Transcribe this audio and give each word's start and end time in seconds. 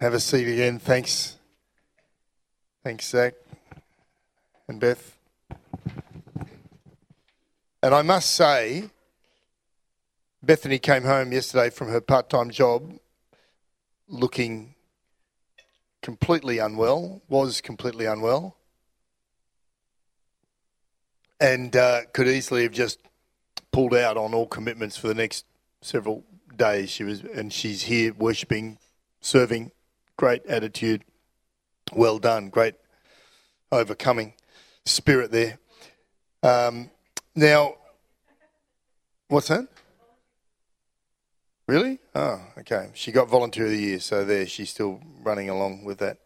Have 0.00 0.14
a 0.14 0.20
seat 0.20 0.50
again. 0.50 0.78
Thanks. 0.78 1.36
Thanks, 2.82 3.10
Zach 3.10 3.34
and 4.66 4.80
Beth. 4.80 5.18
And 7.82 7.94
I 7.94 8.00
must 8.00 8.30
say, 8.30 8.84
Bethany 10.42 10.78
came 10.78 11.02
home 11.02 11.32
yesterday 11.32 11.68
from 11.68 11.88
her 11.88 12.00
part 12.00 12.30
time 12.30 12.48
job 12.48 12.98
looking 14.08 14.74
completely 16.00 16.56
unwell, 16.56 17.20
was 17.28 17.60
completely 17.60 18.06
unwell, 18.06 18.56
and 21.38 21.76
uh, 21.76 22.06
could 22.14 22.26
easily 22.26 22.62
have 22.62 22.72
just 22.72 23.00
pulled 23.70 23.94
out 23.94 24.16
on 24.16 24.32
all 24.32 24.46
commitments 24.46 24.96
for 24.96 25.08
the 25.08 25.14
next 25.14 25.44
several 25.82 26.24
days. 26.56 26.88
She 26.88 27.04
was, 27.04 27.20
and 27.20 27.52
she's 27.52 27.82
here 27.82 28.14
worshipping, 28.14 28.78
serving, 29.20 29.72
great 30.20 30.44
attitude, 30.44 31.02
well 31.94 32.18
done, 32.18 32.50
great 32.50 32.74
overcoming 33.72 34.34
spirit 34.84 35.30
there. 35.30 35.58
Um, 36.42 36.90
now, 37.34 37.76
what's 39.28 39.48
that? 39.48 39.66
Really? 41.66 42.00
Oh, 42.14 42.38
okay. 42.58 42.90
She 42.92 43.12
got 43.12 43.30
volunteer 43.30 43.64
of 43.64 43.70
the 43.70 43.78
year, 43.78 43.98
so 43.98 44.26
there 44.26 44.44
she's 44.44 44.68
still 44.68 45.00
running 45.22 45.48
along 45.48 45.84
with 45.86 46.00
that 46.00 46.18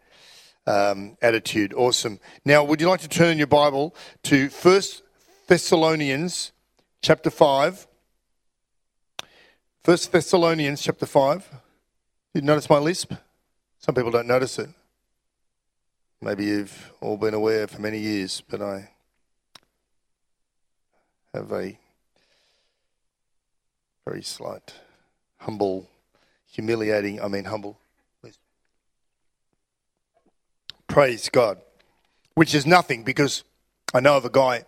um, 0.67 1.15
attitude. 1.21 1.73
Awesome. 1.73 2.19
Now, 2.43 2.65
would 2.65 2.81
you 2.81 2.89
like 2.89 2.99
to 2.99 3.07
turn 3.07 3.29
in 3.29 3.37
your 3.37 3.47
Bible 3.47 3.95
to 4.23 4.49
First 4.49 5.03
Thessalonians 5.47 6.51
chapter 7.01 7.29
five? 7.29 7.87
First 9.85 10.11
Thessalonians 10.11 10.81
chapter 10.81 11.05
five. 11.05 11.49
Did 12.33 12.43
you 12.43 12.47
notice 12.47 12.69
my 12.69 12.79
lisp? 12.79 13.13
Some 13.85 13.93
people 13.93 14.09
don't 14.09 14.25
notice 14.25 14.57
it. 14.57 14.69
Maybe 16.19 16.45
you've 16.45 16.91
all 17.01 17.17
been 17.17 17.35
aware 17.35 17.67
for 17.67 17.79
many 17.79 17.99
years, 17.99 18.41
but 18.49 18.59
I 18.59 18.89
have 21.35 21.51
a 21.51 21.77
very 24.03 24.23
slight, 24.23 24.73
humble, 25.37 25.87
humiliating, 26.51 27.21
I 27.21 27.27
mean 27.27 27.43
humble. 27.43 27.77
Praise 30.87 31.29
God. 31.29 31.59
Which 32.33 32.55
is 32.55 32.65
nothing 32.65 33.03
because 33.03 33.43
I 33.93 33.99
know 33.99 34.17
of 34.17 34.25
a 34.25 34.31
guy 34.31 34.65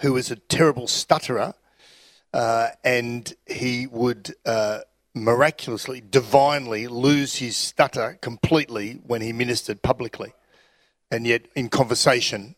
who 0.00 0.12
was 0.12 0.30
a 0.30 0.36
terrible 0.36 0.86
stutterer 0.86 1.54
uh, 2.34 2.68
and 2.84 3.32
he 3.46 3.86
would 3.86 4.34
uh, 4.44 4.80
miraculously, 5.14 6.00
divinely 6.00 6.88
lose 6.88 7.36
his 7.36 7.56
stutter 7.56 8.18
completely 8.20 9.00
when 9.06 9.20
he 9.20 9.32
ministered 9.32 9.82
publicly. 9.82 10.32
And 11.10 11.26
yet, 11.26 11.46
in 11.54 11.68
conversation, 11.68 12.54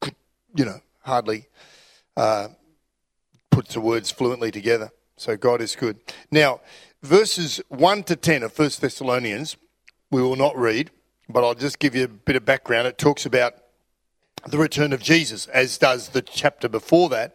could, 0.00 0.14
you 0.54 0.64
know, 0.64 0.80
hardly 1.00 1.48
uh, 2.16 2.48
puts 3.50 3.74
the 3.74 3.80
words 3.80 4.10
fluently 4.10 4.50
together. 4.50 4.90
So 5.16 5.36
God 5.36 5.60
is 5.60 5.76
good. 5.76 5.98
Now, 6.30 6.60
verses 7.02 7.60
1 7.68 8.04
to 8.04 8.16
10 8.16 8.42
of 8.42 8.58
1 8.58 8.70
Thessalonians, 8.80 9.56
we 10.10 10.20
will 10.20 10.36
not 10.36 10.56
read, 10.56 10.90
but 11.28 11.44
I'll 11.44 11.54
just 11.54 11.78
give 11.78 11.94
you 11.94 12.04
a 12.04 12.08
bit 12.08 12.36
of 12.36 12.44
background. 12.44 12.86
It 12.86 12.98
talks 12.98 13.24
about 13.24 13.54
the 14.46 14.58
return 14.58 14.92
of 14.92 15.00
Jesus, 15.00 15.46
as 15.46 15.78
does 15.78 16.10
the 16.10 16.22
chapter 16.22 16.68
before 16.68 17.08
that, 17.10 17.34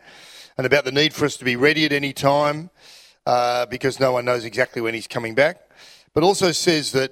and 0.58 0.68
about 0.68 0.86
the 0.86 0.92
need 0.92 1.14
for 1.14 1.26
us 1.26 1.38
to 1.38 1.46
be 1.46 1.56
ready 1.56 1.86
at 1.86 1.94
any 1.94 2.14
time 2.14 2.70
uh, 3.28 3.66
because 3.66 4.00
no 4.00 4.14
one 4.14 4.24
knows 4.24 4.46
exactly 4.46 4.82
when 4.82 4.94
he's 4.94 5.06
coming 5.06 5.36
back. 5.36 5.70
But 6.14 6.24
also 6.24 6.54
says 6.54 6.94
that 6.94 7.12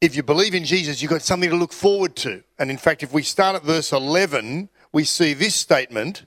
if 0.00 0.14
you 0.14 0.22
believe 0.22 0.54
in 0.54 0.64
Jesus, 0.64 1.02
you've 1.02 1.10
got 1.10 1.22
something 1.22 1.50
to 1.50 1.56
look 1.56 1.72
forward 1.72 2.14
to. 2.16 2.44
And 2.60 2.70
in 2.70 2.76
fact, 2.76 3.02
if 3.02 3.12
we 3.12 3.24
start 3.24 3.56
at 3.56 3.64
verse 3.64 3.90
11, 3.90 4.68
we 4.92 5.02
see 5.02 5.34
this 5.34 5.56
statement. 5.56 6.26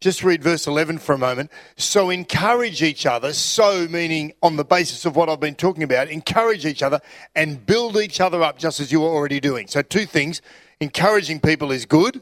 Just 0.00 0.24
read 0.24 0.42
verse 0.42 0.66
11 0.66 0.98
for 0.98 1.12
a 1.12 1.18
moment. 1.18 1.52
So 1.76 2.10
encourage 2.10 2.82
each 2.82 3.06
other, 3.06 3.32
so 3.32 3.86
meaning 3.88 4.32
on 4.42 4.56
the 4.56 4.64
basis 4.64 5.04
of 5.04 5.14
what 5.14 5.28
I've 5.28 5.38
been 5.38 5.54
talking 5.54 5.84
about, 5.84 6.08
encourage 6.08 6.66
each 6.66 6.82
other 6.82 7.00
and 7.36 7.64
build 7.64 7.96
each 7.96 8.20
other 8.20 8.42
up 8.42 8.58
just 8.58 8.80
as 8.80 8.90
you 8.90 9.04
are 9.04 9.14
already 9.14 9.38
doing. 9.38 9.68
So, 9.68 9.80
two 9.80 10.06
things 10.06 10.42
encouraging 10.80 11.38
people 11.38 11.70
is 11.70 11.86
good 11.86 12.20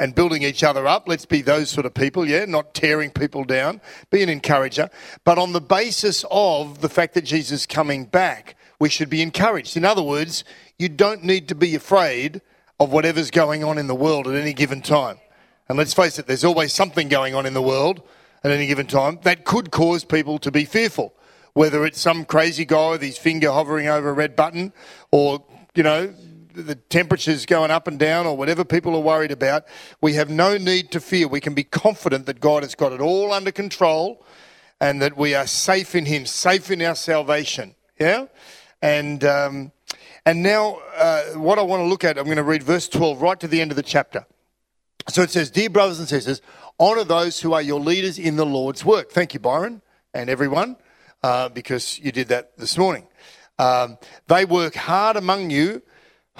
and 0.00 0.14
building 0.14 0.42
each 0.42 0.64
other 0.64 0.86
up. 0.86 1.06
Let's 1.06 1.26
be 1.26 1.42
those 1.42 1.68
sort 1.68 1.84
of 1.84 1.92
people, 1.92 2.26
yeah, 2.26 2.46
not 2.46 2.72
tearing 2.72 3.10
people 3.10 3.44
down. 3.44 3.82
Be 4.10 4.22
an 4.22 4.30
encourager. 4.30 4.88
But 5.24 5.36
on 5.36 5.52
the 5.52 5.60
basis 5.60 6.24
of 6.30 6.80
the 6.80 6.88
fact 6.88 7.12
that 7.14 7.22
Jesus 7.26 7.60
is 7.60 7.66
coming 7.66 8.06
back, 8.06 8.56
we 8.78 8.88
should 8.88 9.10
be 9.10 9.20
encouraged. 9.20 9.76
In 9.76 9.84
other 9.84 10.02
words, 10.02 10.42
you 10.78 10.88
don't 10.88 11.22
need 11.22 11.48
to 11.48 11.54
be 11.54 11.74
afraid 11.74 12.40
of 12.80 12.90
whatever's 12.90 13.30
going 13.30 13.62
on 13.62 13.76
in 13.76 13.88
the 13.88 13.94
world 13.94 14.26
at 14.26 14.34
any 14.34 14.54
given 14.54 14.80
time. 14.80 15.18
And 15.68 15.76
let's 15.76 15.92
face 15.92 16.18
it, 16.18 16.26
there's 16.26 16.44
always 16.44 16.72
something 16.72 17.08
going 17.08 17.34
on 17.34 17.44
in 17.44 17.52
the 17.52 17.60
world 17.60 18.02
at 18.42 18.50
any 18.50 18.66
given 18.66 18.86
time 18.86 19.18
that 19.24 19.44
could 19.44 19.70
cause 19.70 20.02
people 20.02 20.38
to 20.38 20.50
be 20.50 20.64
fearful. 20.64 21.12
Whether 21.52 21.84
it's 21.84 22.00
some 22.00 22.24
crazy 22.24 22.64
guy 22.64 22.92
with 22.92 23.02
his 23.02 23.18
finger 23.18 23.52
hovering 23.52 23.86
over 23.86 24.08
a 24.08 24.14
red 24.14 24.34
button 24.34 24.72
or, 25.10 25.44
you 25.74 25.82
know, 25.82 26.14
the 26.60 26.74
temperatures 26.74 27.46
going 27.46 27.70
up 27.70 27.86
and 27.86 27.98
down 27.98 28.26
or 28.26 28.36
whatever 28.36 28.64
people 28.64 28.94
are 28.94 29.00
worried 29.00 29.32
about, 29.32 29.64
we 30.00 30.14
have 30.14 30.30
no 30.30 30.56
need 30.56 30.90
to 30.92 31.00
fear. 31.00 31.28
We 31.28 31.40
can 31.40 31.54
be 31.54 31.64
confident 31.64 32.26
that 32.26 32.40
God 32.40 32.62
has 32.62 32.74
got 32.74 32.92
it 32.92 33.00
all 33.00 33.32
under 33.32 33.52
control 33.52 34.24
and 34.80 35.02
that 35.02 35.16
we 35.16 35.34
are 35.34 35.46
safe 35.46 35.94
in 35.94 36.06
Him, 36.06 36.26
safe 36.26 36.70
in 36.70 36.82
our 36.82 36.94
salvation. 36.94 37.74
Yeah? 37.98 38.26
And, 38.80 39.24
um, 39.24 39.72
and 40.24 40.42
now, 40.42 40.80
uh, 40.96 41.22
what 41.34 41.58
I 41.58 41.62
want 41.62 41.80
to 41.80 41.86
look 41.86 42.04
at, 42.04 42.18
I'm 42.18 42.24
going 42.24 42.36
to 42.36 42.42
read 42.42 42.62
verse 42.62 42.88
12 42.88 43.20
right 43.20 43.38
to 43.40 43.48
the 43.48 43.60
end 43.60 43.72
of 43.72 43.76
the 43.76 43.82
chapter. 43.82 44.26
So 45.08 45.22
it 45.22 45.30
says, 45.30 45.50
Dear 45.50 45.70
brothers 45.70 45.98
and 45.98 46.08
sisters, 46.08 46.40
honour 46.78 47.04
those 47.04 47.40
who 47.40 47.52
are 47.52 47.62
your 47.62 47.80
leaders 47.80 48.18
in 48.18 48.36
the 48.36 48.46
Lord's 48.46 48.84
work. 48.84 49.10
Thank 49.10 49.34
you, 49.34 49.40
Byron, 49.40 49.82
and 50.14 50.30
everyone, 50.30 50.76
uh, 51.22 51.48
because 51.48 51.98
you 51.98 52.12
did 52.12 52.28
that 52.28 52.56
this 52.56 52.78
morning. 52.78 53.06
Um, 53.58 53.98
they 54.26 54.46
work 54.46 54.74
hard 54.74 55.16
among 55.16 55.50
you 55.50 55.82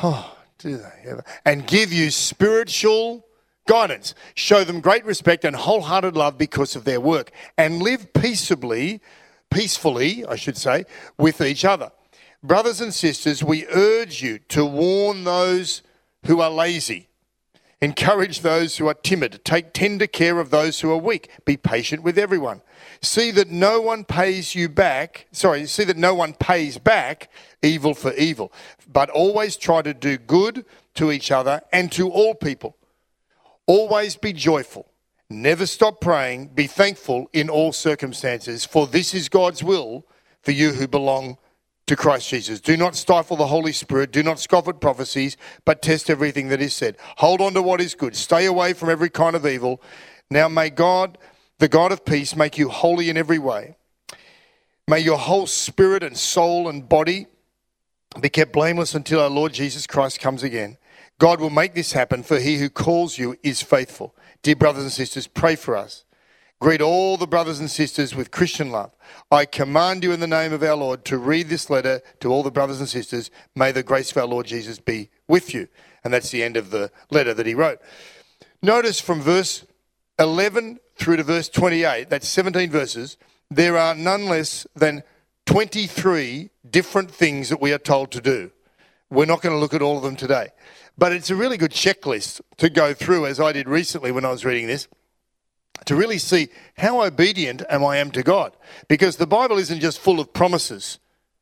Oh, 0.02 0.36
do 0.58 0.76
they 0.76 1.02
ever? 1.04 1.24
And 1.44 1.66
give 1.66 1.92
you 1.92 2.10
spiritual 2.10 3.26
guidance. 3.68 4.14
Show 4.34 4.64
them 4.64 4.80
great 4.80 5.04
respect 5.04 5.44
and 5.44 5.54
wholehearted 5.54 6.16
love 6.16 6.38
because 6.38 6.74
of 6.74 6.84
their 6.84 7.00
work. 7.00 7.30
And 7.56 7.82
live 7.82 8.12
peaceably, 8.12 9.00
peacefully, 9.50 10.24
I 10.26 10.36
should 10.36 10.56
say, 10.56 10.84
with 11.18 11.40
each 11.40 11.64
other. 11.64 11.92
Brothers 12.42 12.80
and 12.80 12.94
sisters, 12.94 13.44
we 13.44 13.66
urge 13.66 14.22
you 14.22 14.38
to 14.48 14.64
warn 14.64 15.24
those 15.24 15.82
who 16.26 16.40
are 16.40 16.50
lazy. 16.50 17.09
Encourage 17.82 18.40
those 18.40 18.76
who 18.76 18.88
are 18.88 18.94
timid. 18.94 19.40
Take 19.42 19.72
tender 19.72 20.06
care 20.06 20.38
of 20.38 20.50
those 20.50 20.80
who 20.80 20.90
are 20.90 20.98
weak. 20.98 21.30
Be 21.46 21.56
patient 21.56 22.02
with 22.02 22.18
everyone. 22.18 22.60
See 23.00 23.30
that 23.30 23.50
no 23.50 23.80
one 23.80 24.04
pays 24.04 24.54
you 24.54 24.68
back. 24.68 25.26
Sorry, 25.32 25.64
see 25.66 25.84
that 25.84 25.96
no 25.96 26.14
one 26.14 26.34
pays 26.34 26.76
back 26.76 27.30
evil 27.62 27.94
for 27.94 28.12
evil, 28.14 28.52
but 28.90 29.08
always 29.08 29.56
try 29.56 29.80
to 29.80 29.94
do 29.94 30.18
good 30.18 30.66
to 30.94 31.10
each 31.10 31.30
other 31.30 31.62
and 31.72 31.90
to 31.92 32.10
all 32.10 32.34
people. 32.34 32.76
Always 33.66 34.16
be 34.16 34.34
joyful. 34.34 34.86
Never 35.30 35.64
stop 35.64 36.00
praying. 36.00 36.48
Be 36.48 36.66
thankful 36.66 37.30
in 37.32 37.48
all 37.48 37.72
circumstances, 37.72 38.64
for 38.64 38.86
this 38.86 39.14
is 39.14 39.28
God's 39.28 39.62
will 39.62 40.04
for 40.42 40.50
you 40.50 40.72
who 40.72 40.86
belong 40.88 41.38
to 41.90 41.96
Christ 41.96 42.28
Jesus. 42.28 42.60
Do 42.60 42.76
not 42.76 42.94
stifle 42.94 43.36
the 43.36 43.48
Holy 43.48 43.72
Spirit. 43.72 44.12
Do 44.12 44.22
not 44.22 44.38
scoff 44.38 44.68
at 44.68 44.80
prophecies, 44.80 45.36
but 45.64 45.82
test 45.82 46.08
everything 46.08 46.48
that 46.48 46.62
is 46.62 46.72
said. 46.72 46.96
Hold 47.16 47.40
on 47.40 47.52
to 47.54 47.62
what 47.62 47.80
is 47.80 47.96
good. 47.96 48.14
Stay 48.14 48.46
away 48.46 48.74
from 48.74 48.90
every 48.90 49.10
kind 49.10 49.34
of 49.34 49.44
evil. 49.44 49.82
Now 50.30 50.48
may 50.48 50.70
God, 50.70 51.18
the 51.58 51.66
God 51.66 51.90
of 51.90 52.04
peace, 52.04 52.36
make 52.36 52.56
you 52.56 52.68
holy 52.68 53.10
in 53.10 53.16
every 53.16 53.40
way. 53.40 53.74
May 54.86 55.00
your 55.00 55.18
whole 55.18 55.48
spirit 55.48 56.04
and 56.04 56.16
soul 56.16 56.68
and 56.68 56.88
body 56.88 57.26
be 58.20 58.28
kept 58.28 58.52
blameless 58.52 58.94
until 58.94 59.20
our 59.20 59.28
Lord 59.28 59.52
Jesus 59.52 59.88
Christ 59.88 60.20
comes 60.20 60.44
again. 60.44 60.78
God 61.18 61.40
will 61.40 61.50
make 61.50 61.74
this 61.74 61.92
happen, 61.92 62.22
for 62.22 62.38
he 62.38 62.58
who 62.58 62.70
calls 62.70 63.18
you 63.18 63.36
is 63.42 63.62
faithful. 63.62 64.14
Dear 64.44 64.54
brothers 64.54 64.84
and 64.84 64.92
sisters, 64.92 65.26
pray 65.26 65.56
for 65.56 65.76
us. 65.76 66.04
Greet 66.60 66.82
all 66.82 67.16
the 67.16 67.26
brothers 67.26 67.58
and 67.58 67.70
sisters 67.70 68.14
with 68.14 68.30
Christian 68.30 68.70
love. 68.70 68.94
I 69.30 69.46
command 69.46 70.04
you 70.04 70.12
in 70.12 70.20
the 70.20 70.26
name 70.26 70.52
of 70.52 70.62
our 70.62 70.76
Lord 70.76 71.06
to 71.06 71.16
read 71.16 71.48
this 71.48 71.70
letter 71.70 72.02
to 72.20 72.30
all 72.30 72.42
the 72.42 72.50
brothers 72.50 72.80
and 72.80 72.88
sisters. 72.88 73.30
May 73.56 73.72
the 73.72 73.82
grace 73.82 74.10
of 74.10 74.18
our 74.18 74.26
Lord 74.26 74.44
Jesus 74.46 74.78
be 74.78 75.08
with 75.26 75.54
you. 75.54 75.68
And 76.04 76.12
that's 76.12 76.30
the 76.30 76.42
end 76.42 76.58
of 76.58 76.70
the 76.70 76.90
letter 77.10 77.32
that 77.32 77.46
he 77.46 77.54
wrote. 77.54 77.80
Notice 78.60 79.00
from 79.00 79.22
verse 79.22 79.64
11 80.18 80.80
through 80.96 81.16
to 81.16 81.22
verse 81.22 81.48
28, 81.48 82.10
that's 82.10 82.28
17 82.28 82.70
verses, 82.70 83.16
there 83.50 83.78
are 83.78 83.94
none 83.94 84.26
less 84.26 84.66
than 84.76 85.02
23 85.46 86.50
different 86.70 87.10
things 87.10 87.48
that 87.48 87.60
we 87.60 87.72
are 87.72 87.78
told 87.78 88.10
to 88.10 88.20
do. 88.20 88.50
We're 89.08 89.24
not 89.24 89.40
going 89.40 89.54
to 89.54 89.58
look 89.58 89.72
at 89.72 89.80
all 89.80 89.96
of 89.96 90.02
them 90.02 90.14
today. 90.14 90.48
But 90.98 91.12
it's 91.12 91.30
a 91.30 91.36
really 91.36 91.56
good 91.56 91.72
checklist 91.72 92.42
to 92.58 92.68
go 92.68 92.92
through, 92.92 93.24
as 93.24 93.40
I 93.40 93.52
did 93.52 93.66
recently 93.66 94.12
when 94.12 94.26
I 94.26 94.30
was 94.30 94.44
reading 94.44 94.66
this, 94.66 94.88
to 95.86 95.96
really 95.96 96.18
see 96.18 96.48
how 96.76 97.02
obedient 97.02 97.62
am 97.68 97.84
I 97.84 97.98
am 97.98 98.10
to 98.12 98.22
God. 98.22 98.56
Because 98.88 99.16
the 99.16 99.26
Bible 99.26 99.58
isn't 99.58 99.80
just 99.80 99.98
full 99.98 100.20
of 100.20 100.32
promises. 100.32 100.98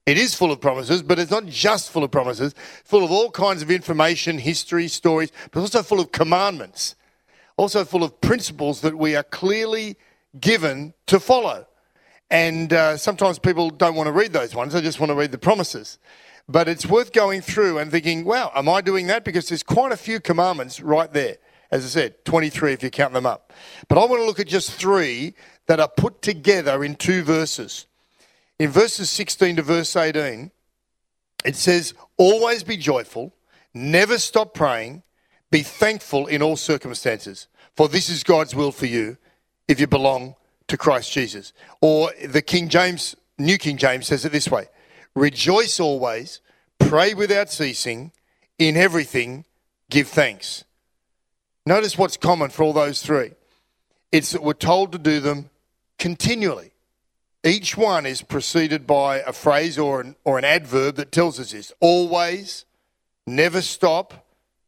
It 0.06 0.16
is 0.16 0.34
full 0.34 0.50
of 0.50 0.60
promises, 0.60 1.02
but 1.02 1.18
it's 1.18 1.30
not 1.30 1.46
just 1.46 1.90
full 1.90 2.02
of 2.02 2.10
promises, 2.10 2.54
full 2.82 3.04
of 3.04 3.10
all 3.10 3.30
kinds 3.30 3.60
of 3.60 3.70
information, 3.70 4.38
history, 4.38 4.88
stories, 4.88 5.30
but 5.50 5.60
also 5.60 5.82
full 5.82 6.00
of 6.00 6.12
commandments, 6.12 6.94
also 7.58 7.84
full 7.84 8.02
of 8.02 8.18
principles 8.22 8.80
that 8.80 8.96
we 8.96 9.14
are 9.14 9.22
clearly 9.22 9.98
given 10.40 10.94
to 11.06 11.20
follow. 11.20 11.66
And 12.30 12.72
uh, 12.72 12.96
sometimes 12.96 13.38
people 13.38 13.68
don't 13.68 13.94
want 13.94 14.06
to 14.06 14.12
read 14.12 14.32
those 14.32 14.54
ones, 14.54 14.72
they 14.72 14.80
just 14.80 14.98
want 15.00 15.10
to 15.10 15.14
read 15.14 15.32
the 15.32 15.38
promises. 15.38 15.98
But 16.48 16.68
it's 16.68 16.86
worth 16.86 17.12
going 17.12 17.42
through 17.42 17.76
and 17.76 17.90
thinking, 17.90 18.24
wow, 18.24 18.50
am 18.54 18.66
I 18.66 18.80
doing 18.80 19.08
that? 19.08 19.24
Because 19.24 19.50
there's 19.50 19.62
quite 19.62 19.92
a 19.92 19.96
few 19.98 20.20
commandments 20.20 20.80
right 20.80 21.12
there. 21.12 21.36
As 21.70 21.84
I 21.84 21.88
said, 21.88 22.24
23 22.24 22.72
if 22.72 22.82
you 22.82 22.90
count 22.90 23.12
them 23.12 23.26
up. 23.26 23.52
But 23.88 23.98
I 23.98 24.06
want 24.06 24.20
to 24.20 24.26
look 24.26 24.40
at 24.40 24.48
just 24.48 24.72
three 24.72 25.34
that 25.66 25.80
are 25.80 25.88
put 25.88 26.22
together 26.22 26.82
in 26.82 26.94
two 26.96 27.22
verses. 27.22 27.86
In 28.58 28.70
verses 28.70 29.10
16 29.10 29.56
to 29.56 29.62
verse 29.62 29.94
18, 29.94 30.50
it 31.44 31.56
says, 31.56 31.94
Always 32.16 32.64
be 32.64 32.76
joyful, 32.76 33.34
never 33.74 34.18
stop 34.18 34.54
praying, 34.54 35.02
be 35.50 35.62
thankful 35.62 36.26
in 36.26 36.42
all 36.42 36.56
circumstances, 36.56 37.46
for 37.76 37.88
this 37.88 38.08
is 38.08 38.24
God's 38.24 38.54
will 38.54 38.72
for 38.72 38.86
you 38.86 39.16
if 39.68 39.78
you 39.78 39.86
belong 39.86 40.34
to 40.66 40.76
Christ 40.76 41.12
Jesus. 41.12 41.52
Or 41.80 42.10
the 42.24 42.42
King 42.42 42.68
James, 42.68 43.14
New 43.38 43.58
King 43.58 43.76
James 43.76 44.06
says 44.06 44.24
it 44.24 44.32
this 44.32 44.50
way 44.50 44.66
Rejoice 45.14 45.78
always, 45.78 46.40
pray 46.78 47.14
without 47.14 47.50
ceasing, 47.50 48.12
in 48.58 48.76
everything 48.76 49.44
give 49.90 50.08
thanks. 50.08 50.64
Notice 51.68 51.98
what's 51.98 52.16
common 52.16 52.48
for 52.48 52.62
all 52.62 52.72
those 52.72 53.02
three. 53.02 53.32
It's 54.10 54.32
that 54.32 54.42
we're 54.42 54.54
told 54.54 54.90
to 54.92 54.98
do 54.98 55.20
them 55.20 55.50
continually. 55.98 56.72
Each 57.44 57.76
one 57.76 58.06
is 58.06 58.22
preceded 58.22 58.86
by 58.86 59.18
a 59.18 59.34
phrase 59.34 59.78
or 59.78 60.00
an, 60.00 60.16
or 60.24 60.38
an 60.38 60.46
adverb 60.46 60.96
that 60.96 61.12
tells 61.12 61.38
us 61.38 61.52
this 61.52 61.70
always, 61.80 62.64
never 63.26 63.60
stop, 63.60 64.26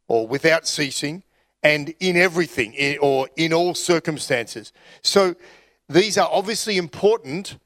or 0.09 0.27
without 0.27 0.69
ceasing, 0.69 1.23
and 1.63 1.95
in 2.01 2.19
everything, 2.19 2.75
in, 2.75 2.99
or 3.01 3.31
in 3.35 3.55
all 3.55 3.75
circumstances. 3.75 4.71
So 5.01 5.37
these 5.89 6.19
are 6.19 6.29
obviously 6.31 6.77
important 6.77 7.57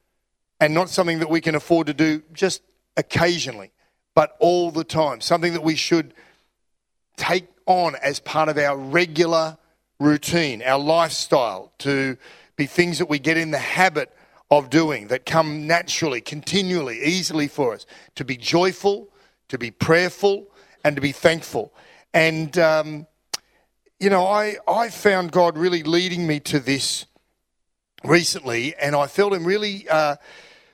and 0.60 0.72
not 0.72 0.88
something 0.88 1.18
that 1.18 1.28
we 1.28 1.40
can 1.40 1.56
afford 1.56 1.88
to 1.88 1.94
do 1.94 2.22
just 2.32 2.62
occasionally, 2.96 3.72
but 4.14 4.36
all 4.38 4.70
the 4.70 4.84
time. 4.84 5.20
Something 5.20 5.54
that 5.54 5.64
we 5.64 5.74
should 5.74 6.14
take 7.16 7.48
on 7.66 7.96
as 7.96 8.20
part 8.20 8.48
of 8.48 8.58
our 8.58 8.76
regular 8.76 9.58
routine, 9.98 10.62
our 10.62 10.78
lifestyle, 10.78 11.72
to 11.78 12.16
be 12.56 12.66
things 12.66 12.98
that 12.98 13.08
we 13.08 13.18
get 13.18 13.36
in 13.36 13.50
the 13.50 13.58
habit 13.58 14.14
of 14.50 14.70
doing 14.70 15.08
that 15.08 15.26
come 15.26 15.66
naturally, 15.66 16.20
continually, 16.20 17.02
easily 17.02 17.48
for 17.48 17.74
us. 17.74 17.86
To 18.16 18.24
be 18.24 18.36
joyful, 18.36 19.08
to 19.48 19.58
be 19.58 19.70
prayerful, 19.70 20.46
and 20.84 20.94
to 20.96 21.02
be 21.02 21.12
thankful. 21.12 21.72
And, 22.12 22.56
um, 22.58 23.06
you 23.98 24.10
know, 24.10 24.26
I, 24.26 24.56
I 24.68 24.90
found 24.90 25.32
God 25.32 25.56
really 25.56 25.82
leading 25.82 26.26
me 26.26 26.40
to 26.40 26.60
this 26.60 27.06
recently, 28.04 28.74
and 28.76 28.94
I 28.94 29.06
felt 29.06 29.32
Him 29.32 29.44
really 29.44 29.88
uh, 29.88 30.16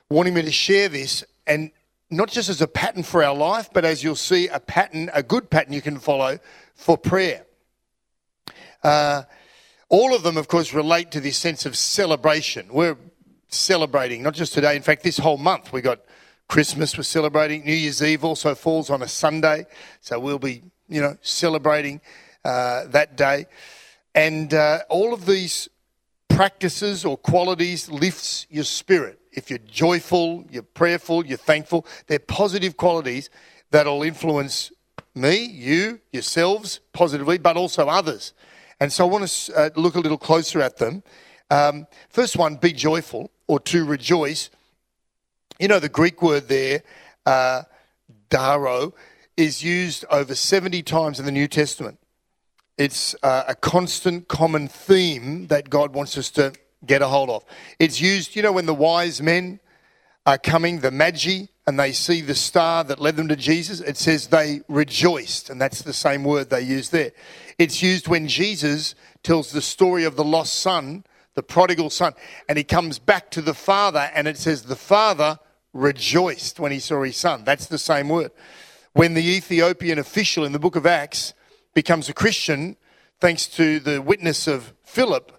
wanting 0.09 0.33
me 0.33 0.41
to 0.43 0.51
share 0.51 0.89
this, 0.89 1.23
and 1.47 1.71
not 2.09 2.29
just 2.29 2.49
as 2.49 2.61
a 2.61 2.67
pattern 2.67 3.03
for 3.03 3.23
our 3.23 3.33
life, 3.33 3.69
but 3.71 3.85
as 3.85 4.03
you'll 4.03 4.15
see, 4.15 4.49
a 4.49 4.59
pattern, 4.59 5.09
a 5.13 5.23
good 5.23 5.49
pattern 5.49 5.73
you 5.73 5.81
can 5.81 5.97
follow 5.97 6.39
for 6.73 6.97
prayer. 6.97 7.45
Uh, 8.83 9.23
all 9.89 10.15
of 10.15 10.23
them, 10.23 10.37
of 10.37 10.47
course, 10.47 10.73
relate 10.73 11.11
to 11.11 11.19
this 11.19 11.37
sense 11.37 11.65
of 11.65 11.75
celebration. 11.75 12.67
We're 12.71 12.97
celebrating, 13.49 14.23
not 14.23 14.33
just 14.33 14.53
today, 14.53 14.75
in 14.75 14.81
fact, 14.81 15.03
this 15.03 15.17
whole 15.17 15.37
month. 15.37 15.73
We 15.73 15.81
got 15.81 15.99
Christmas, 16.47 16.97
we're 16.97 17.03
celebrating. 17.03 17.65
New 17.65 17.73
Year's 17.73 18.01
Eve 18.01 18.23
also 18.23 18.55
falls 18.55 18.89
on 18.89 19.01
a 19.01 19.07
Sunday, 19.07 19.65
so 19.99 20.19
we'll 20.19 20.39
be, 20.39 20.63
you 20.87 21.01
know, 21.01 21.17
celebrating 21.21 22.01
uh, 22.43 22.87
that 22.87 23.15
day. 23.15 23.45
And 24.15 24.53
uh, 24.53 24.79
all 24.89 25.13
of 25.13 25.25
these 25.25 25.69
practices 26.29 27.05
or 27.05 27.17
qualities 27.17 27.89
lifts 27.89 28.47
your 28.49 28.63
spirit. 28.63 29.19
If 29.31 29.49
you're 29.49 29.59
joyful, 29.59 30.45
you're 30.49 30.63
prayerful, 30.63 31.25
you're 31.25 31.37
thankful, 31.37 31.85
they're 32.07 32.19
positive 32.19 32.75
qualities 32.77 33.29
that'll 33.69 34.03
influence 34.03 34.71
me, 35.13 35.45
you, 35.45 35.99
yourselves 36.11 36.79
positively, 36.93 37.37
but 37.37 37.57
also 37.57 37.87
others. 37.87 38.33
And 38.79 38.91
so 38.91 39.05
I 39.05 39.09
want 39.09 39.27
to 39.27 39.55
uh, 39.55 39.69
look 39.75 39.95
a 39.95 39.99
little 39.99 40.17
closer 40.17 40.61
at 40.61 40.77
them. 40.77 41.03
Um, 41.49 41.87
first 42.09 42.37
one, 42.37 42.55
be 42.55 42.71
joyful 42.73 43.29
or 43.47 43.59
to 43.59 43.85
rejoice. 43.85 44.49
You 45.59 45.67
know, 45.67 45.79
the 45.79 45.89
Greek 45.89 46.21
word 46.21 46.47
there, 46.47 46.83
uh, 47.25 47.63
daro, 48.29 48.93
is 49.37 49.63
used 49.63 50.05
over 50.09 50.33
70 50.33 50.81
times 50.83 51.19
in 51.19 51.25
the 51.25 51.31
New 51.31 51.47
Testament. 51.47 51.99
It's 52.77 53.15
uh, 53.21 53.43
a 53.47 53.55
constant 53.55 54.27
common 54.27 54.67
theme 54.67 55.47
that 55.47 55.69
God 55.69 55.93
wants 55.93 56.17
us 56.17 56.31
to 56.31 56.53
get 56.85 57.01
a 57.01 57.07
hold 57.07 57.29
of. 57.29 57.45
It's 57.79 58.01
used, 58.01 58.35
you 58.35 58.41
know, 58.41 58.51
when 58.51 58.65
the 58.65 58.73
wise 58.73 59.21
men 59.21 59.59
are 60.25 60.37
coming, 60.37 60.79
the 60.79 60.91
Magi, 60.91 61.45
and 61.65 61.79
they 61.79 61.91
see 61.91 62.21
the 62.21 62.35
star 62.35 62.83
that 62.83 62.99
led 62.99 63.15
them 63.15 63.27
to 63.27 63.35
Jesus, 63.35 63.79
it 63.79 63.97
says 63.97 64.27
they 64.27 64.61
rejoiced, 64.67 65.49
and 65.49 65.61
that's 65.61 65.81
the 65.81 65.93
same 65.93 66.23
word 66.23 66.49
they 66.49 66.61
use 66.61 66.89
there. 66.89 67.11
It's 67.57 67.81
used 67.81 68.07
when 68.07 68.27
Jesus 68.27 68.95
tells 69.23 69.51
the 69.51 69.61
story 69.61 70.03
of 70.03 70.15
the 70.15 70.23
lost 70.23 70.53
son, 70.53 71.05
the 71.35 71.43
prodigal 71.43 71.89
son, 71.89 72.13
and 72.49 72.57
he 72.57 72.63
comes 72.63 72.99
back 72.99 73.31
to 73.31 73.41
the 73.41 73.53
father, 73.53 74.11
and 74.13 74.27
it 74.27 74.37
says 74.37 74.63
the 74.63 74.75
father 74.75 75.39
rejoiced 75.73 76.59
when 76.59 76.71
he 76.71 76.79
saw 76.79 77.03
his 77.03 77.17
son. 77.17 77.43
That's 77.43 77.67
the 77.67 77.77
same 77.77 78.09
word. 78.09 78.31
When 78.93 79.13
the 79.13 79.25
Ethiopian 79.25 79.99
official 79.99 80.43
in 80.43 80.51
the 80.51 80.59
book 80.59 80.75
of 80.75 80.85
Acts 80.85 81.33
becomes 81.73 82.09
a 82.09 82.13
Christian, 82.13 82.75
thanks 83.19 83.47
to 83.47 83.79
the 83.79 84.01
witness 84.01 84.47
of 84.47 84.73
Philip, 84.83 85.31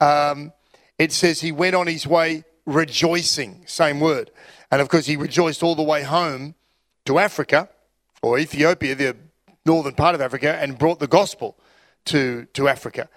um, 0.00 0.52
it 0.98 1.12
says 1.12 1.40
he 1.40 1.50
went 1.50 1.74
on 1.74 1.86
his 1.86 2.06
way 2.06 2.44
rejoicing, 2.66 3.62
same 3.66 4.00
word. 4.00 4.30
And 4.70 4.80
of 4.80 4.88
course, 4.88 5.06
he 5.06 5.16
rejoiced 5.16 5.62
all 5.62 5.74
the 5.74 5.82
way 5.82 6.02
home 6.02 6.54
to 7.04 7.18
Africa 7.18 7.68
or 8.22 8.38
Ethiopia, 8.38 8.94
the 8.94 9.16
northern 9.66 9.94
part 9.94 10.14
of 10.14 10.20
Africa, 10.20 10.56
and 10.60 10.78
brought 10.78 10.98
the 10.98 11.06
gospel 11.06 11.56
to, 12.06 12.46
to 12.54 12.68
Africa. 12.68 13.08